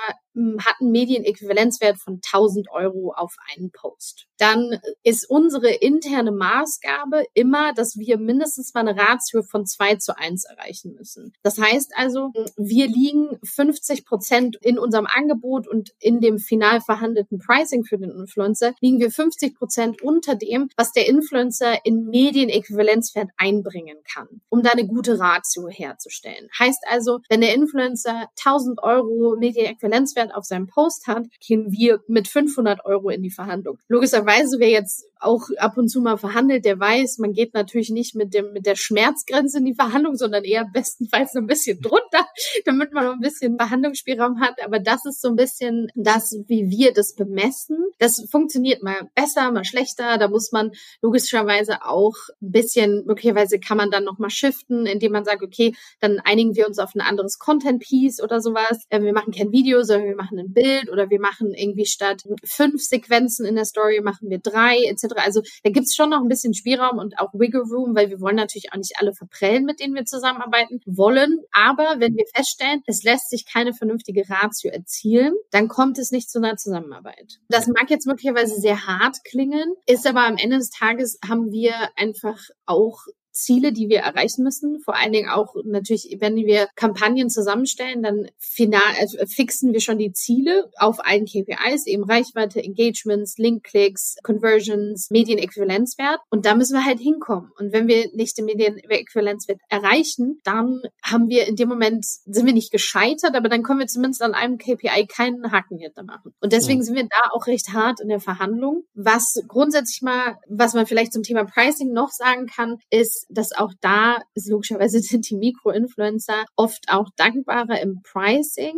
[0.60, 4.28] hat einen Medienäquivalenzwert von 1000 Euro auf einen Post.
[4.38, 10.18] Dann ist unsere interne Maßgabe immer, dass wir mindestens mal eine Ratio von 2 zu
[10.18, 11.34] 1 erreichen müssen.
[11.44, 17.40] Das heißt also, wir liegen 50 Prozent in unserem Angebot und in dem final verhandelten
[17.40, 23.30] Pricing für den Influencer liegen wir 50 Prozent unter dem, was der Influencer in Medienäquivalenzwert
[23.38, 26.50] einbringen kann, um da eine gute Ratio herzustellen.
[26.58, 32.00] Heißt also, wenn der Influencer 1000 Euro Medienäquivalenzwert Mehrwert auf seinem Post hat, gehen wir
[32.08, 33.78] mit 500 Euro in die Verhandlung.
[33.88, 38.16] Logischerweise, wer jetzt auch ab und zu mal verhandelt, der weiß, man geht natürlich nicht
[38.16, 42.26] mit dem mit der Schmerzgrenze in die Verhandlung, sondern eher bestenfalls so ein bisschen drunter,
[42.66, 44.64] damit man noch ein bisschen Behandlungsspielraum hat.
[44.64, 47.78] Aber das ist so ein bisschen das, wie wir das bemessen.
[47.98, 50.18] Das funktioniert mal besser, mal schlechter.
[50.18, 55.12] Da muss man logischerweise auch ein bisschen, möglicherweise kann man dann noch mal shiften, indem
[55.12, 58.86] man sagt, okay, dann einigen wir uns auf ein anderes Content Piece oder sowas.
[58.90, 62.24] Äh, wir machen kein Video, sondern wir machen ein Bild oder wir machen irgendwie statt
[62.44, 65.14] fünf Sequenzen in der Story machen wir drei etc.
[65.18, 68.36] Also da gibt's schon noch ein bisschen Spielraum und auch Wiggle Room, weil wir wollen
[68.36, 71.40] natürlich auch nicht alle verprellen, mit denen wir zusammenarbeiten wollen.
[71.52, 76.30] Aber wenn wir feststellen, es lässt sich keine vernünftige Ratio erzielen, dann kommt es nicht
[76.30, 77.40] zu einer Zusammenarbeit.
[77.50, 81.74] Das mag jetzt möglicherweise sehr hart klingen, ist aber am Ende des Tages haben wir
[81.96, 83.06] einfach auch
[83.44, 84.80] Ziele, die wir erreichen müssen.
[84.82, 89.98] Vor allen Dingen auch natürlich, wenn wir Kampagnen zusammenstellen, dann final, also fixen wir schon
[89.98, 96.20] die Ziele auf allen KPIs, eben Reichweite, Engagements, Linkklicks, Conversions, Medienäquivalenzwert.
[96.30, 97.52] Und da müssen wir halt hinkommen.
[97.58, 102.54] Und wenn wir nicht den Medienäquivalenzwert erreichen, dann haben wir in dem Moment, sind wir
[102.54, 106.34] nicht gescheitert, aber dann können wir zumindest an einem KPI keinen Haken hinter machen.
[106.40, 108.84] Und deswegen sind wir da auch recht hart in der Verhandlung.
[108.94, 113.74] Was grundsätzlich mal, was man vielleicht zum Thema Pricing noch sagen kann, ist, dass auch
[113.82, 118.76] da ist logischerweise sind die Mikroinfluencer oft auch dankbarer im Pricing.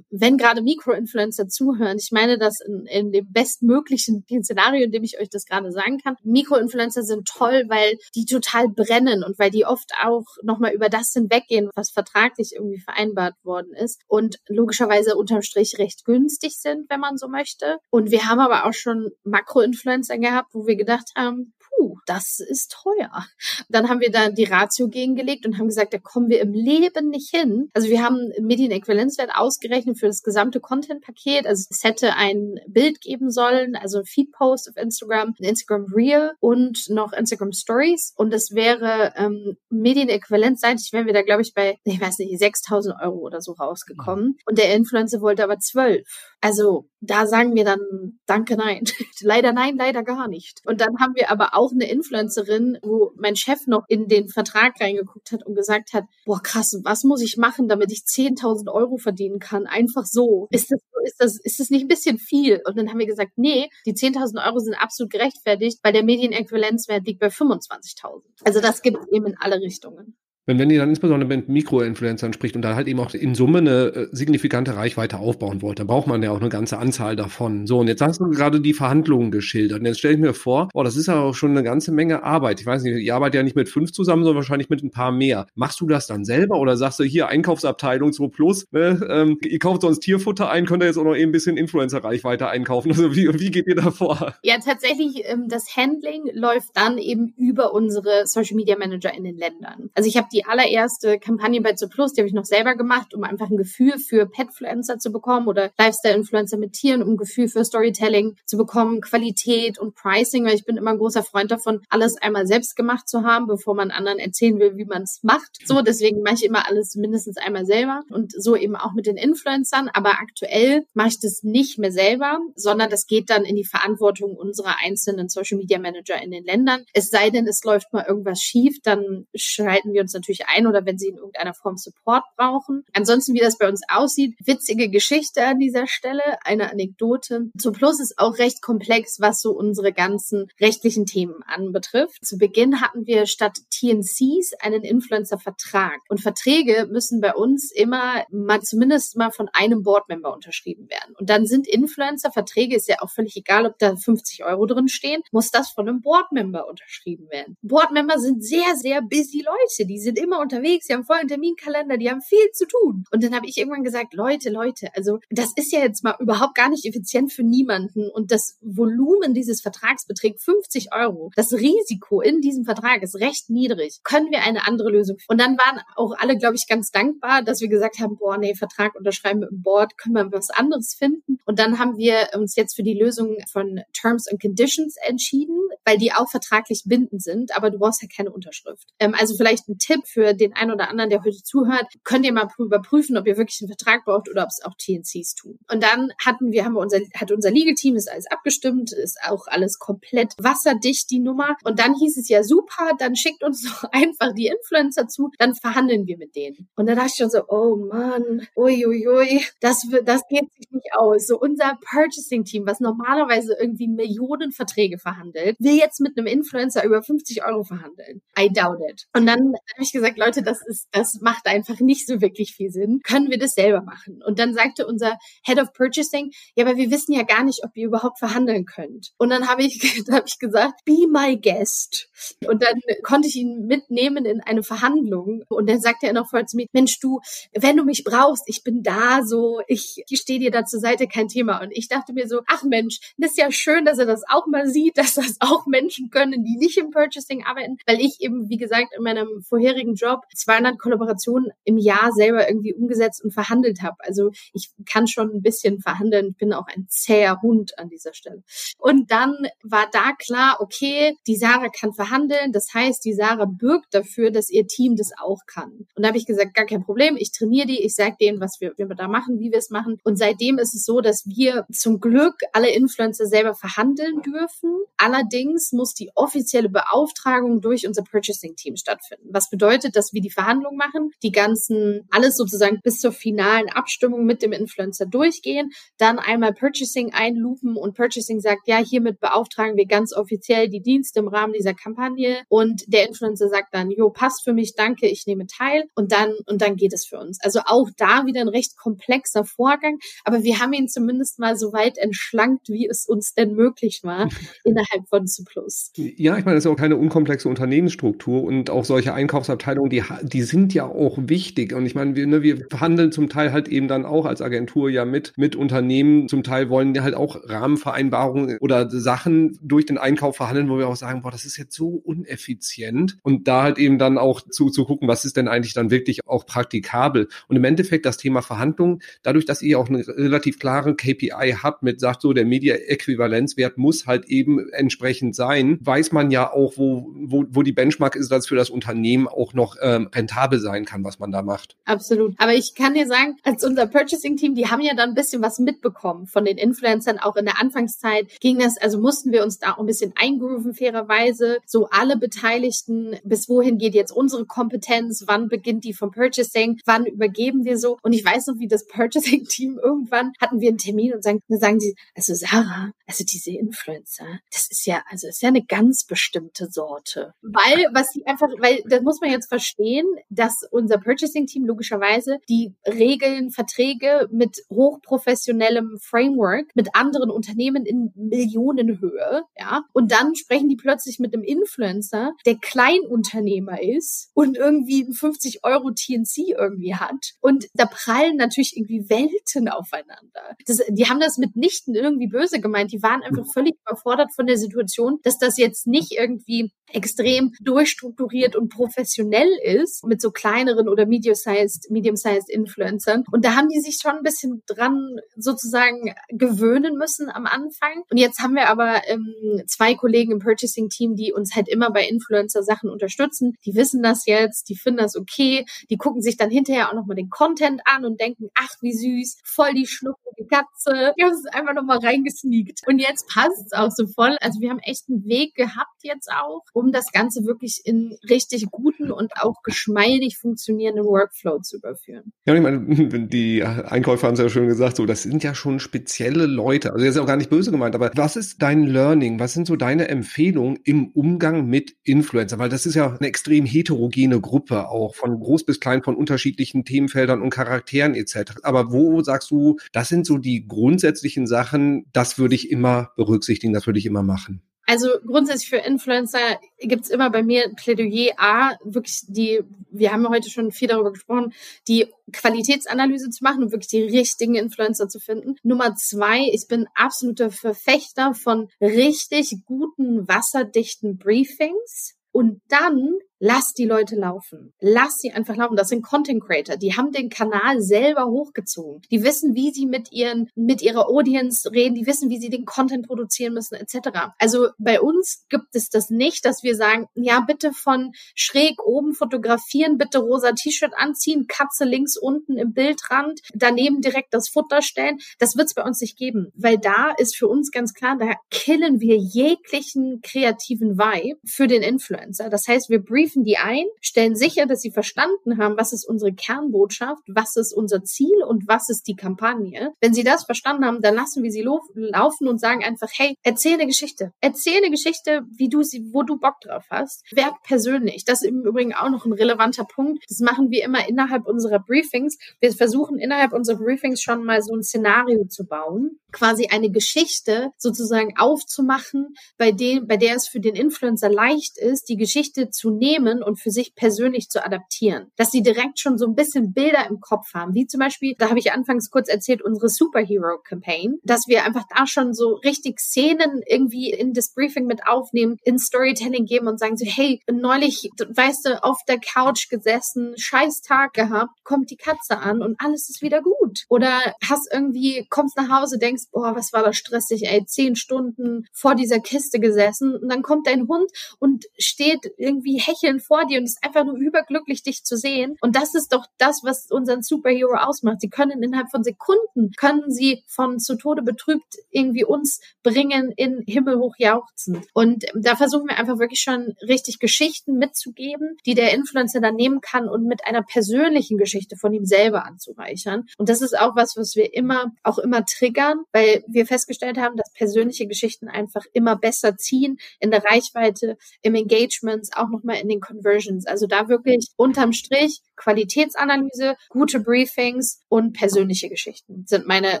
[0.10, 5.20] Wenn gerade Mikroinfluencer zuhören, ich meine das in, in dem bestmöglichen Szenario, in dem ich
[5.20, 6.16] euch das gerade sagen kann.
[6.22, 11.12] Mikroinfluencer sind toll, weil die total brennen und weil die oft auch nochmal über das
[11.12, 17.00] hinweggehen, was vertraglich irgendwie vereinbart worden ist und logischerweise unterm Strich recht günstig sind, wenn
[17.00, 17.78] man so möchte.
[17.90, 22.72] Und wir haben aber auch schon Makroinfluencer gehabt, wo wir gedacht haben, puh, das ist
[22.82, 23.26] teuer.
[23.68, 27.10] Dann haben wir da die Ratio gegengelegt und haben gesagt, da kommen wir im Leben
[27.10, 27.70] nicht hin.
[27.74, 31.46] Also wir haben einen Medienäquivalenzwert ausgerechnet für das gesamte Content-Paket.
[31.46, 36.32] Also es hätte ein Bild geben sollen, also ein Feed-Post auf Instagram, ein Instagram Reel
[36.40, 38.12] und noch Instagram Stories.
[38.16, 43.02] Und das wäre ähm, Medienäquivalenzseitig wären wir da, glaube ich, bei, ich weiß nicht, 6.000
[43.02, 44.24] Euro oder so rausgekommen.
[44.24, 44.36] Mhm.
[44.46, 46.06] Und der Influencer wollte aber 12.
[46.40, 47.80] Also da sagen wir dann,
[48.26, 48.84] danke, nein.
[49.20, 50.60] leider nein, leider gar nicht.
[50.64, 54.80] Und dann haben wir aber auch eine Influencerin, wo mein Chef noch in den Vertrag
[54.80, 58.96] reingeguckt hat und gesagt hat, boah, krass, was muss ich machen, damit ich 10.000 Euro
[58.96, 59.66] verdienen kann?
[59.66, 60.48] Einfach so.
[60.50, 62.60] Ist das, ist das, ist das nicht ein bisschen viel?
[62.64, 67.06] Und dann haben wir gesagt, nee, die 10.000 Euro sind absolut gerechtfertigt, weil der Medienäquivalenzwert
[67.06, 68.22] liegt bei 25.000.
[68.44, 70.16] Also das gibt es eben in alle Richtungen.
[70.46, 73.58] Wenn, wenn ihr dann insbesondere mit Mikroinfluencern spricht und da halt eben auch in Summe
[73.58, 77.66] eine äh, signifikante Reichweite aufbauen wollt, dann braucht man ja auch eine ganze Anzahl davon.
[77.66, 79.80] So, und jetzt hast du gerade die Verhandlungen geschildert.
[79.80, 82.22] Und jetzt stelle ich mir vor, oh, das ist ja auch schon eine ganze Menge
[82.22, 82.60] Arbeit.
[82.60, 85.12] Ich weiß nicht, ihr arbeitet ja nicht mit fünf zusammen, sondern wahrscheinlich mit ein paar
[85.12, 85.46] mehr.
[85.54, 89.58] Machst du das dann selber oder sagst du hier Einkaufsabteilung 2 Plus, ne, ähm, ihr
[89.58, 92.90] kauft sonst Tierfutter ein, könnt ihr jetzt auch noch eben ein bisschen Influencer-Reichweite einkaufen?
[92.90, 94.34] Also wie, wie geht ihr da vor?
[94.42, 99.36] Ja, tatsächlich, ähm, das Handling läuft dann eben über unsere Social Media Manager in den
[99.36, 99.90] Ländern.
[99.94, 103.14] Also ich habe die allererste Kampagne bei Zo Plus, die habe ich noch selber gemacht,
[103.14, 107.48] um einfach ein Gefühl für Petfluencer zu bekommen oder Lifestyle-Influencer mit Tieren, um ein Gefühl
[107.48, 111.80] für Storytelling zu bekommen, Qualität und Pricing, weil ich bin immer ein großer Freund davon,
[111.88, 115.58] alles einmal selbst gemacht zu haben, bevor man anderen erzählen will, wie man es macht.
[115.64, 119.16] So, deswegen mache ich immer alles mindestens einmal selber und so eben auch mit den
[119.16, 119.88] Influencern.
[119.92, 124.36] Aber aktuell mache ich das nicht mehr selber, sondern das geht dann in die Verantwortung
[124.36, 126.84] unserer einzelnen Social Media Manager in den Ländern.
[126.92, 130.84] Es sei denn, es läuft mal irgendwas schief, dann schalten wir uns natürlich ein oder
[130.84, 132.84] wenn sie in irgendeiner Form Support brauchen.
[132.92, 137.50] Ansonsten, wie das bei uns aussieht, witzige Geschichte an dieser Stelle, eine Anekdote.
[137.58, 142.24] Zu Plus ist auch recht komplex, was so unsere ganzen rechtlichen Themen anbetrifft.
[142.24, 146.00] Zu Beginn hatten wir statt TNCs einen Influencer-Vertrag.
[146.08, 151.14] Und Verträge müssen bei uns immer mal zumindest mal von einem Boardmember unterschrieben werden.
[151.18, 155.22] Und dann sind Influencer-Verträge, ist ja auch völlig egal, ob da 50 Euro drin stehen,
[155.32, 157.56] muss das von einem Boardmember unterschrieben werden.
[157.62, 159.88] Boardmember sind sehr, sehr busy Leute.
[159.88, 163.04] Die sind immer unterwegs, die haben vollen Terminkalender, die haben viel zu tun.
[163.10, 166.54] Und dann habe ich irgendwann gesagt, Leute, Leute, also das ist ja jetzt mal überhaupt
[166.54, 168.10] gar nicht effizient für niemanden.
[168.10, 171.30] Und das Volumen dieses Vertrags beträgt 50 Euro.
[171.36, 174.00] Das Risiko in diesem Vertrag ist recht niedrig.
[174.02, 175.16] Können wir eine andere Lösung?
[175.28, 178.54] Und dann waren auch alle, glaube ich, ganz dankbar, dass wir gesagt haben, boah, nee,
[178.54, 181.38] Vertrag unterschreiben mit dem Board, können wir was anderes finden.
[181.44, 185.98] Und dann haben wir uns jetzt für die Lösung von Terms and Conditions entschieden, weil
[185.98, 188.88] die auch vertraglich bindend sind, aber du brauchst ja keine Unterschrift.
[188.98, 192.32] Ähm, also vielleicht ein Tipp für den einen oder anderen, der heute zuhört, könnt ihr
[192.32, 195.58] mal überprüfen, ob ihr wirklich einen Vertrag braucht oder ob es auch TNCs tun.
[195.70, 199.18] Und dann hatten wir, haben wir unser, hat unser Legal Team ist alles abgestimmt, ist
[199.28, 201.56] auch alles komplett wasserdicht, die Nummer.
[201.64, 205.54] Und dann hieß es ja super, dann schickt uns doch einfach die Influencer zu, dann
[205.54, 206.68] verhandeln wir mit denen.
[206.76, 211.26] Und dann dachte ich schon so, oh Mann, uiuiui, das, das geht sich nicht aus.
[211.26, 217.02] So unser Purchasing-Team, was normalerweise irgendwie Millionen Verträge verhandelt, will jetzt mit einem Influencer über
[217.02, 218.22] 50 Euro verhandeln.
[218.38, 219.06] I doubt it.
[219.14, 222.70] Und dann habe ich gesagt, Leute, das ist, das macht einfach nicht so wirklich viel
[222.70, 223.00] Sinn.
[223.04, 224.22] Können wir das selber machen?
[224.24, 227.70] Und dann sagte unser Head of Purchasing, ja, aber wir wissen ja gar nicht, ob
[227.74, 229.12] ihr überhaupt verhandeln könnt.
[229.18, 232.08] Und dann habe ich, hab ich gesagt, be my guest.
[232.46, 235.42] Und dann konnte ich ihn mitnehmen in eine Verhandlung.
[235.48, 237.20] Und dann sagte er noch voll zu mir, Mensch, du,
[237.54, 241.06] wenn du mich brauchst, ich bin da so, ich, ich stehe dir da zur Seite,
[241.06, 241.62] kein Thema.
[241.62, 244.46] Und ich dachte mir so, ach Mensch, das ist ja schön, dass er das auch
[244.46, 248.48] mal sieht, dass das auch Menschen können, die nicht im Purchasing arbeiten, weil ich eben,
[248.48, 253.82] wie gesagt, in meinem vorherigen Job 200 Kollaborationen im Jahr selber irgendwie umgesetzt und verhandelt
[253.82, 253.96] habe.
[254.00, 256.34] Also ich kann schon ein bisschen verhandeln.
[256.34, 258.42] Bin auch ein zäher Hund an dieser Stelle.
[258.78, 262.52] Und dann war da klar, okay, die Sarah kann verhandeln.
[262.52, 265.86] Das heißt, die Sarah bürgt dafür, dass ihr Team das auch kann.
[265.94, 267.16] Und da habe ich gesagt, gar kein Problem.
[267.16, 267.82] Ich trainiere die.
[267.82, 269.98] Ich sage denen, was wir, wir da machen, wie wir es machen.
[270.04, 274.74] Und seitdem ist es so, dass wir zum Glück alle Influencer selber verhandeln dürfen.
[274.96, 279.28] Allerdings muss die offizielle Beauftragung durch unser Purchasing-Team stattfinden.
[279.30, 284.24] Was bedeutet, dass wir die Verhandlung machen, die ganzen, alles sozusagen bis zur finalen Abstimmung
[284.24, 289.86] mit dem Influencer durchgehen, dann einmal Purchasing einlupen und Purchasing sagt, ja, hiermit beauftragen wir
[289.86, 294.44] ganz offiziell die Dienste im Rahmen dieser Kampagne und der Influencer sagt dann, jo, passt
[294.44, 297.38] für mich, danke, ich nehme teil und dann, und dann geht es für uns.
[297.42, 301.72] Also auch da wieder ein recht komplexer Vorgang, aber wir haben ihn zumindest mal so
[301.72, 304.28] weit entschlankt, wie es uns denn möglich war,
[304.64, 305.92] innerhalb von Zuplus.
[305.96, 310.42] Ja, ich meine, das ist auch keine unkomplexe Unternehmensstruktur und auch solche Einkaufsabteilungen, die, die
[310.42, 311.72] sind ja auch wichtig.
[311.72, 314.90] Und ich meine, wir, ne, wir verhandeln zum Teil halt eben dann auch als Agentur
[314.90, 316.28] ja mit, mit Unternehmen.
[316.28, 320.88] Zum Teil wollen die halt auch Rahmenvereinbarungen oder Sachen durch den Einkauf verhandeln, wo wir
[320.88, 323.18] auch sagen, boah, das ist jetzt so uneffizient.
[323.22, 326.26] Und da halt eben dann auch zu, zu gucken, was ist denn eigentlich dann wirklich
[326.26, 327.28] auch praktikabel.
[327.48, 331.82] Und im Endeffekt das Thema Verhandlungen, dadurch, dass ihr auch eine relativ klare KPI habt
[331.82, 337.10] mit, sagt so, der Media-Äquivalenzwert muss halt eben entsprechend sein, weiß man ja auch, wo,
[337.14, 341.04] wo, wo die Benchmark ist, dass für das Unternehmen auch noch ähm, rentabel sein kann,
[341.04, 341.76] was man da macht.
[341.84, 342.34] Absolut.
[342.38, 345.58] Aber ich kann dir sagen, als unser Purchasing-Team, die haben ja dann ein bisschen was
[345.58, 347.18] mitbekommen von den Influencern.
[347.18, 350.74] Auch in der Anfangszeit ging das, also mussten wir uns da auch ein bisschen eingrooven,
[350.74, 351.58] fairerweise.
[351.66, 355.24] So alle Beteiligten, bis wohin geht jetzt unsere Kompetenz?
[355.26, 356.80] Wann beginnt die vom Purchasing?
[356.84, 357.98] Wann übergeben wir so?
[358.02, 361.60] Und ich weiß noch, wie das Purchasing-Team irgendwann hatten wir einen Termin und sagen, dann
[361.60, 366.04] sagen sie, also Sarah, also diese Influencer, das ist ja, also ist ja eine ganz
[366.04, 367.34] bestimmte Sorte.
[367.42, 372.74] Weil, was sie einfach, weil, das muss man jetzt verstehen, dass unser Purchasing-Team logischerweise die
[372.86, 380.76] Regeln, Verträge mit hochprofessionellem Framework mit anderen Unternehmen in Millionenhöhe, ja, und dann sprechen die
[380.76, 387.34] plötzlich mit einem Influencer, der Kleinunternehmer ist und irgendwie ein 50 Euro TNC irgendwie hat.
[387.40, 390.56] Und da prallen natürlich irgendwie Welten aufeinander.
[390.66, 392.92] Das, die haben das mitnichten irgendwie böse gemeint.
[392.92, 398.56] Die waren einfach völlig überfordert von der Situation, dass das jetzt nicht irgendwie extrem durchstrukturiert
[398.56, 403.24] und professionell ist mit so kleineren oder medium-sized medium-sized Influencern.
[403.32, 408.02] Und da haben die sich schon ein bisschen dran sozusagen gewöhnen müssen am Anfang.
[408.10, 412.06] Und jetzt haben wir aber ähm, zwei Kollegen im Purchasing-Team, die uns halt immer bei
[412.06, 413.56] Influencer-Sachen unterstützen.
[413.64, 417.16] Die wissen das jetzt, die finden das okay, die gucken sich dann hinterher auch nochmal
[417.16, 421.14] den Content an und denken, ach, wie süß, voll die schnucklige Katze.
[421.18, 422.82] Die haben es einfach nochmal reingesneakt.
[422.86, 424.36] Und jetzt passt es auch so voll.
[424.40, 428.66] Also wir haben echt einen Weg gehabt jetzt auch, um das Ganze wirklich in richtig
[428.70, 432.32] guten und auch geschmeidig funktionierenden Workflow zu überführen.
[432.46, 435.80] Ja, ich meine, die Einkäufer haben es ja schon gesagt, so, das sind ja schon
[435.80, 436.92] spezielle Leute.
[436.92, 439.38] Also das ist auch gar nicht böse gemeint, aber was ist dein Learning?
[439.38, 442.58] Was sind so deine Empfehlungen im Umgang mit Influencer?
[442.58, 446.84] Weil das ist ja eine extrem heterogene Gruppe auch, von groß bis klein, von unterschiedlichen
[446.84, 448.56] Themenfeldern und Charakteren etc.
[448.62, 453.72] Aber wo sagst du, das sind so die grundsätzlichen Sachen, das würde ich immer berücksichtigen,
[453.72, 454.62] das würde ich immer machen?
[454.86, 460.50] Also grundsätzlich für Influencer gibt's immer bei mir Plädoyer A, wirklich die, wir haben heute
[460.50, 461.54] schon viel darüber gesprochen,
[461.88, 465.56] die Qualitätsanalyse zu machen und wirklich die richtigen Influencer zu finden.
[465.62, 472.14] Nummer zwei, ich bin absoluter Verfechter von richtig guten, wasserdichten Briefings.
[472.32, 474.72] Und dann Lass die Leute laufen.
[474.80, 475.76] Lass sie einfach laufen.
[475.76, 476.78] Das sind Content Creator.
[476.78, 479.02] Die haben den Kanal selber hochgezogen.
[479.10, 481.94] Die wissen, wie sie mit ihren, mit ihrer Audience reden.
[481.94, 484.32] Die wissen, wie sie den Content produzieren müssen, etc.
[484.38, 489.12] Also bei uns gibt es das nicht, dass wir sagen, ja, bitte von schräg oben
[489.12, 495.18] fotografieren, bitte rosa T-Shirt anziehen, Katze links unten im Bildrand, daneben direkt das Futter stellen.
[495.38, 498.32] Das wird es bei uns nicht geben, weil da ist für uns ganz klar, da
[498.48, 502.48] killen wir jeglichen kreativen Vibe für den Influencer.
[502.48, 506.08] Das heißt, wir briefen briefen die ein, stellen sicher, dass sie verstanden haben, was ist
[506.08, 509.92] unsere Kernbotschaft, was ist unser Ziel und was ist die Kampagne.
[510.00, 513.74] Wenn sie das verstanden haben, dann lassen wir sie laufen und sagen einfach, hey, erzähl
[513.74, 514.32] eine Geschichte.
[514.40, 517.22] Erzähl eine Geschichte, wie du sie, wo du Bock drauf hast.
[517.32, 518.24] Werd persönlich.
[518.24, 520.24] Das ist im Übrigen auch noch ein relevanter Punkt.
[520.28, 522.38] Das machen wir immer innerhalb unserer Briefings.
[522.60, 527.70] Wir versuchen innerhalb unserer Briefings schon mal so ein Szenario zu bauen, quasi eine Geschichte
[527.78, 532.90] sozusagen aufzumachen, bei dem, bei der es für den Influencer leicht ist, die Geschichte zu
[532.90, 535.30] nehmen nehmen und für sich persönlich zu adaptieren.
[535.36, 538.48] Dass sie direkt schon so ein bisschen Bilder im Kopf haben, wie zum Beispiel, da
[538.48, 543.00] habe ich anfangs kurz erzählt, unsere Superhero Campaign, dass wir einfach da schon so richtig
[543.00, 548.10] Szenen irgendwie in das Briefing mit aufnehmen, in Storytelling geben und sagen so, hey, neulich,
[548.18, 553.08] weißt du, auf der Couch gesessen, scheiß Tag gehabt, kommt die Katze an und alles
[553.08, 553.63] ist wieder gut.
[553.88, 558.66] Oder hast irgendwie, kommst nach Hause, denkst, boah, was war das stressig, ey, zehn Stunden
[558.72, 563.58] vor dieser Kiste gesessen und dann kommt dein Hund und steht irgendwie hechelnd vor dir
[563.58, 565.56] und ist einfach nur überglücklich, dich zu sehen.
[565.60, 568.20] Und das ist doch das, was unseren Superhero ausmacht.
[568.20, 573.62] Sie können innerhalb von Sekunden, können sie von zu Tode betrübt irgendwie uns bringen in
[573.66, 574.82] himmelhoch jauchzen.
[574.92, 579.80] Und da versuchen wir einfach wirklich schon richtig Geschichten mitzugeben, die der Influencer dann nehmen
[579.80, 583.26] kann und mit einer persönlichen Geschichte von ihm selber anzureichern.
[583.38, 587.36] Und das ist auch was, was wir immer, auch immer triggern, weil wir festgestellt haben,
[587.36, 592.88] dass persönliche Geschichten einfach immer besser ziehen in der Reichweite, im Engagement, auch nochmal in
[592.88, 593.66] den Conversions.
[593.66, 600.00] Also da wirklich unterm Strich Qualitätsanalyse, gute Briefings und persönliche Geschichten sind meine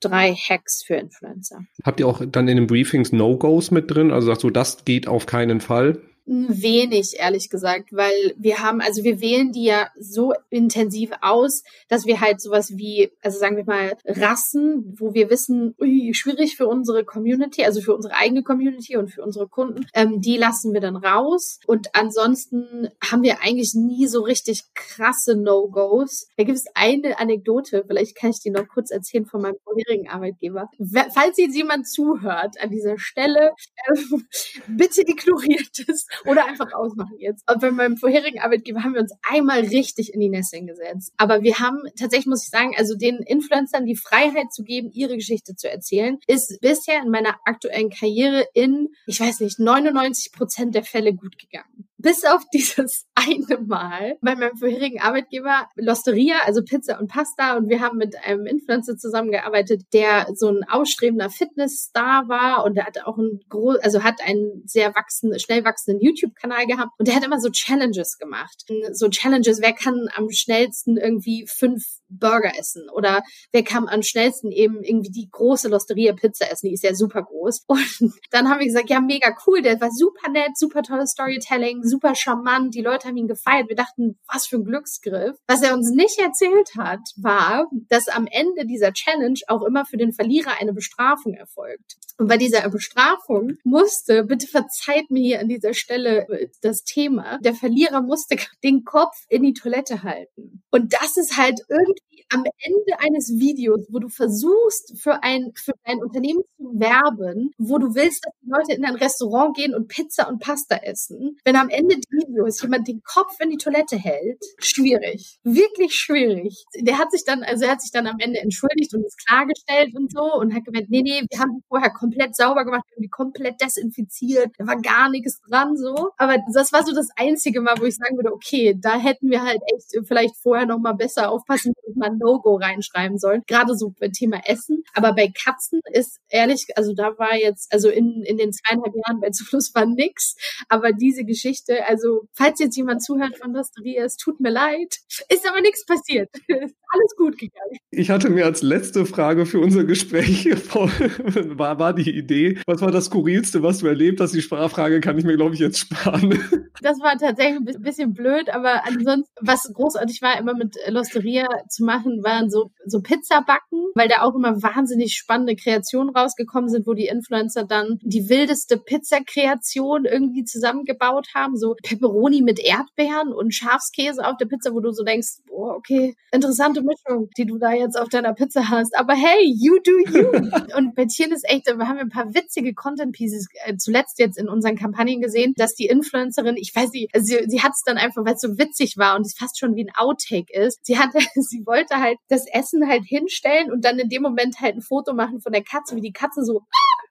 [0.00, 1.60] drei Hacks für Influencer.
[1.84, 4.12] Habt ihr auch dann in den Briefings No-Gos mit drin?
[4.12, 6.02] Also sagst du, das geht auf keinen Fall?
[6.26, 12.04] Wenig, ehrlich gesagt, weil wir haben, also wir wählen die ja so intensiv aus, dass
[12.04, 16.66] wir halt sowas wie, also sagen wir mal, Rassen, wo wir wissen, ui, schwierig für
[16.66, 20.80] unsere Community, also für unsere eigene Community und für unsere Kunden, ähm, die lassen wir
[20.80, 21.60] dann raus.
[21.66, 26.26] Und ansonsten haben wir eigentlich nie so richtig krasse No-Gos.
[26.36, 30.08] Da gibt es eine Anekdote, vielleicht kann ich die noch kurz erzählen von meinem vorherigen
[30.08, 30.70] Arbeitgeber.
[31.14, 33.52] Falls jetzt jemand zuhört an dieser Stelle,
[33.86, 33.94] äh,
[34.68, 37.48] bitte ignoriert es oder einfach ausmachen jetzt.
[37.50, 41.12] Und bei meinem vorherigen Arbeitgeber haben wir uns einmal richtig in die Nesseln gesetzt.
[41.16, 45.16] Aber wir haben tatsächlich, muss ich sagen, also den Influencern die Freiheit zu geben, ihre
[45.16, 50.74] Geschichte zu erzählen, ist bisher in meiner aktuellen Karriere in, ich weiß nicht, 99 Prozent
[50.74, 51.88] der Fälle gut gegangen.
[51.98, 57.56] Bis auf dieses eine Mal bei meinem vorherigen Arbeitgeber Losteria, also Pizza und Pasta.
[57.56, 62.86] Und wir haben mit einem Influencer zusammengearbeitet, der so ein ausstrebender Fitnessstar war und der
[62.86, 67.16] hat auch ein groß, also hat einen sehr wachsenden, schnell wachsenden YouTube-Kanal gehabt und der
[67.16, 68.64] hat immer so Challenges gemacht.
[68.92, 74.52] So Challenges, wer kann am schnellsten irgendwie fünf Burger essen oder wer kann am schnellsten
[74.52, 77.64] eben irgendwie die große Losteria Pizza essen, die ist ja super groß.
[77.66, 81.82] Und dann haben wir gesagt, ja, mega cool, der war super nett, super tolles Storytelling,
[81.86, 83.68] super charmant, die Leute haben ihn gefeiert.
[83.68, 85.36] Wir dachten, was für ein Glücksgriff.
[85.46, 89.96] Was er uns nicht erzählt hat, war, dass am Ende dieser Challenge auch immer für
[89.96, 91.96] den Verlierer eine Bestrafung erfolgt.
[92.18, 96.26] Und bei dieser Bestrafung musste, bitte verzeiht mir hier an dieser Stelle
[96.62, 100.62] das Thema, der Verlierer musste den Kopf in die Toilette halten.
[100.70, 105.72] Und das ist halt irgendwie am Ende eines Videos, wo du versuchst, für ein, für
[105.84, 109.88] ein Unternehmen zu werben, wo du willst, dass die Leute in ein Restaurant gehen und
[109.88, 113.96] Pizza und Pasta essen, wenn am Ende des Videos jemand den Kopf in die Toilette
[113.96, 115.38] hält, schwierig.
[115.44, 116.64] Wirklich schwierig.
[116.80, 119.94] Der hat sich dann, also er hat sich dann am Ende entschuldigt und ist klargestellt
[119.94, 122.96] und so und hat gemeint, nee, nee, wir haben die vorher komplett sauber gemacht, wir
[122.96, 126.10] haben die komplett desinfiziert, da war gar nichts dran so.
[126.16, 129.42] Aber das war so das einzige Mal, wo ich sagen würde, okay, da hätten wir
[129.42, 133.42] halt echt vielleicht vorher noch mal besser aufpassen und mal No-Go reinschreiben sollen.
[133.46, 134.82] Gerade so beim Thema Essen.
[134.94, 139.20] Aber bei Katzen ist ehrlich, also da war jetzt, also in, in den zweieinhalb Jahren
[139.20, 140.36] bei Zufluss war nix.
[140.68, 144.96] Aber diese Geschichte, also falls jetzt jemand zuhört von Losteria, es tut mir leid.
[145.28, 146.30] Ist aber nichts passiert.
[146.48, 147.78] Alles gut gegangen.
[147.90, 150.46] Ich hatte mir als letzte Frage für unser Gespräch
[151.58, 154.34] war, war die Idee, was war das Skurrilste, was du erlebt hast?
[154.34, 156.38] Die Sprachfrage kann ich mir, glaube ich, jetzt sparen.
[156.82, 161.84] Das war tatsächlich ein bisschen blöd, aber ansonsten, was großartig war, immer mit Losteria zu
[161.84, 166.86] machen, waren so, so Pizza backen, weil da auch immer wahnsinnig spannende Kreationen rausgekommen sind,
[166.86, 171.55] wo die Influencer dann die wildeste Pizza-Kreation irgendwie zusammengebaut haben.
[171.56, 176.16] So Pepperoni mit Erdbeeren und Schafskäse auf der Pizza, wo du so denkst, boah, okay,
[176.32, 178.96] interessante Mischung, die du da jetzt auf deiner Pizza hast.
[178.96, 180.28] Aber hey, you do you.
[180.76, 184.48] und bei Tieren ist echt, wir haben ein paar witzige Content-Pieces äh, zuletzt jetzt in
[184.48, 187.98] unseren Kampagnen gesehen, dass die Influencerin, ich weiß nicht, also sie, sie hat es dann
[187.98, 190.84] einfach, weil es so witzig war und es fast schon wie ein Outtake ist.
[190.84, 194.76] Sie hatte, sie wollte halt das Essen halt hinstellen und dann in dem Moment halt
[194.76, 196.62] ein Foto machen von der Katze, wie die Katze so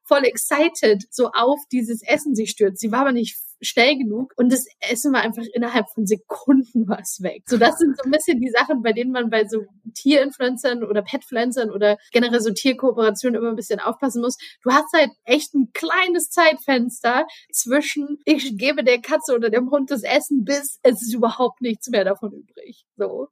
[0.07, 2.79] voll excited so auf dieses Essen sich stürzt.
[2.79, 7.20] Sie war aber nicht schnell genug und das Essen war einfach innerhalb von Sekunden was
[7.22, 7.43] weg.
[7.47, 11.01] So, das sind so ein bisschen die Sachen, bei denen man bei so Tierinfluencern oder
[11.01, 14.38] Petfluencern oder generell so Tierkooperationen immer ein bisschen aufpassen muss.
[14.64, 19.91] Du hast halt echt ein kleines Zeitfenster zwischen ich gebe der Katze oder dem Hund
[19.91, 22.86] das Essen bis es ist überhaupt nichts mehr davon übrig.
[22.97, 23.28] So.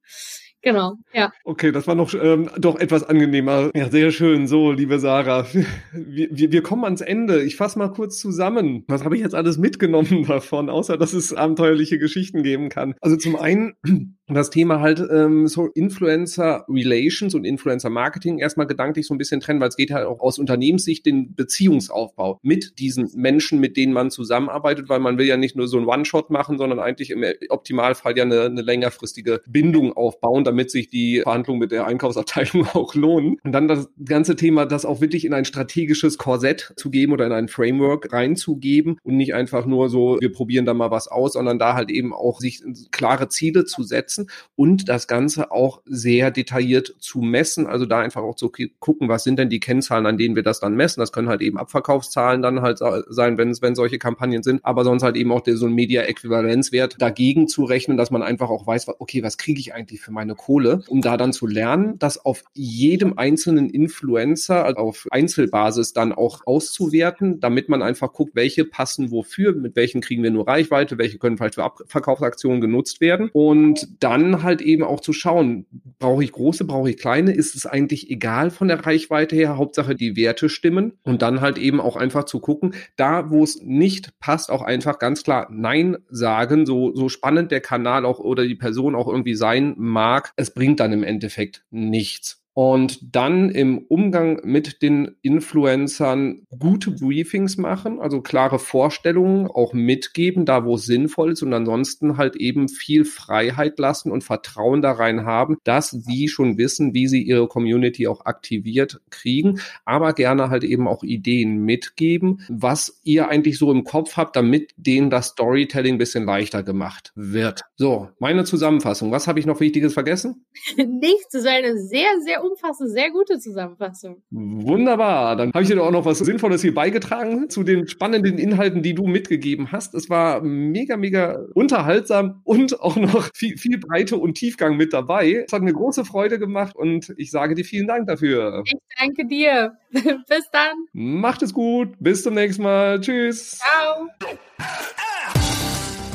[0.63, 1.33] Genau, ja.
[1.43, 3.69] Okay, das war noch ähm, doch etwas angenehmer.
[3.75, 4.47] Ja, sehr schön.
[4.47, 5.45] So, liebe Sarah,
[5.91, 7.43] wir, wir, wir kommen ans Ende.
[7.43, 8.85] Ich fasse mal kurz zusammen.
[8.87, 12.95] Was habe ich jetzt alles mitgenommen davon, außer dass es abenteuerliche Geschichten geben kann?
[13.01, 13.73] Also zum einen
[14.27, 19.41] das Thema halt ähm, so Influencer Relations und Influencer Marketing erstmal gedanklich so ein bisschen
[19.41, 23.91] trennen, weil es geht halt auch aus Unternehmenssicht den Beziehungsaufbau mit diesen Menschen, mit denen
[23.91, 27.25] man zusammenarbeitet, weil man will ja nicht nur so ein One-Shot machen, sondern eigentlich im
[27.49, 32.93] Optimalfall ja eine, eine längerfristige Bindung aufbauen, damit sich die Verhandlungen mit der Einkaufsabteilung auch
[32.95, 33.37] lohnen.
[33.43, 37.25] Und dann das ganze Thema, das auch wirklich in ein strategisches Korsett zu geben oder
[37.25, 41.33] in ein Framework reinzugeben und nicht einfach nur so, wir probieren da mal was aus,
[41.33, 46.29] sondern da halt eben auch sich klare Ziele zu setzen und das Ganze auch sehr
[46.29, 47.65] detailliert zu messen.
[47.65, 50.59] Also da einfach auch zu gucken, was sind denn die Kennzahlen, an denen wir das
[50.59, 50.99] dann messen.
[50.99, 52.79] Das können halt eben Abverkaufszahlen dann halt
[53.09, 57.01] sein, wenn, wenn solche Kampagnen sind, aber sonst halt eben auch der, so ein Media-Äquivalenzwert
[57.01, 60.35] dagegen zu rechnen, dass man einfach auch weiß, okay, was kriege ich eigentlich für meine
[60.43, 66.11] Kohle, um da dann zu lernen, das auf jedem einzelnen Influencer, also auf Einzelbasis dann
[66.11, 70.97] auch auszuwerten, damit man einfach guckt, welche passen wofür, mit welchen kriegen wir nur Reichweite,
[70.97, 73.29] welche können vielleicht für Abverkaufsaktionen genutzt werden.
[73.31, 75.65] Und dann halt eben auch zu schauen,
[75.97, 79.95] brauche ich große, brauche ich kleine, ist es eigentlich egal von der Reichweite her, Hauptsache
[79.95, 80.93] die Werte stimmen.
[81.03, 84.99] Und dann halt eben auch einfach zu gucken, da wo es nicht passt, auch einfach
[84.99, 89.35] ganz klar Nein sagen, so, so spannend der Kanal auch oder die Person auch irgendwie
[89.35, 96.45] sein mag, es bringt dann im Endeffekt nichts und dann im Umgang mit den Influencern
[96.59, 102.17] gute Briefings machen, also klare Vorstellungen auch mitgeben, da wo es sinnvoll ist und ansonsten
[102.17, 107.07] halt eben viel Freiheit lassen und Vertrauen da rein haben, dass sie schon wissen, wie
[107.07, 113.29] sie ihre Community auch aktiviert kriegen, aber gerne halt eben auch Ideen mitgeben, was ihr
[113.29, 117.61] eigentlich so im Kopf habt, damit denen das Storytelling ein bisschen leichter gemacht wird.
[117.75, 119.11] So, meine Zusammenfassung.
[119.11, 120.45] Was habe ich noch Wichtiges vergessen?
[120.77, 124.21] Nichts, das war eine sehr, sehr sehr umfassende, sehr gute Zusammenfassung.
[124.31, 125.35] Wunderbar.
[125.35, 128.93] Dann habe ich dir auch noch was Sinnvolles hier beigetragen zu den spannenden Inhalten, die
[128.93, 129.93] du mitgegeben hast.
[129.93, 135.43] Es war mega, mega unterhaltsam und auch noch viel, viel Breite und Tiefgang mit dabei.
[135.45, 138.63] Es hat mir große Freude gemacht und ich sage dir vielen Dank dafür.
[138.65, 139.77] Ich danke dir.
[139.91, 140.85] Bis dann.
[140.93, 141.89] Macht es gut.
[141.99, 142.99] Bis zum nächsten Mal.
[143.01, 143.59] Tschüss.
[143.59, 144.07] Ciao.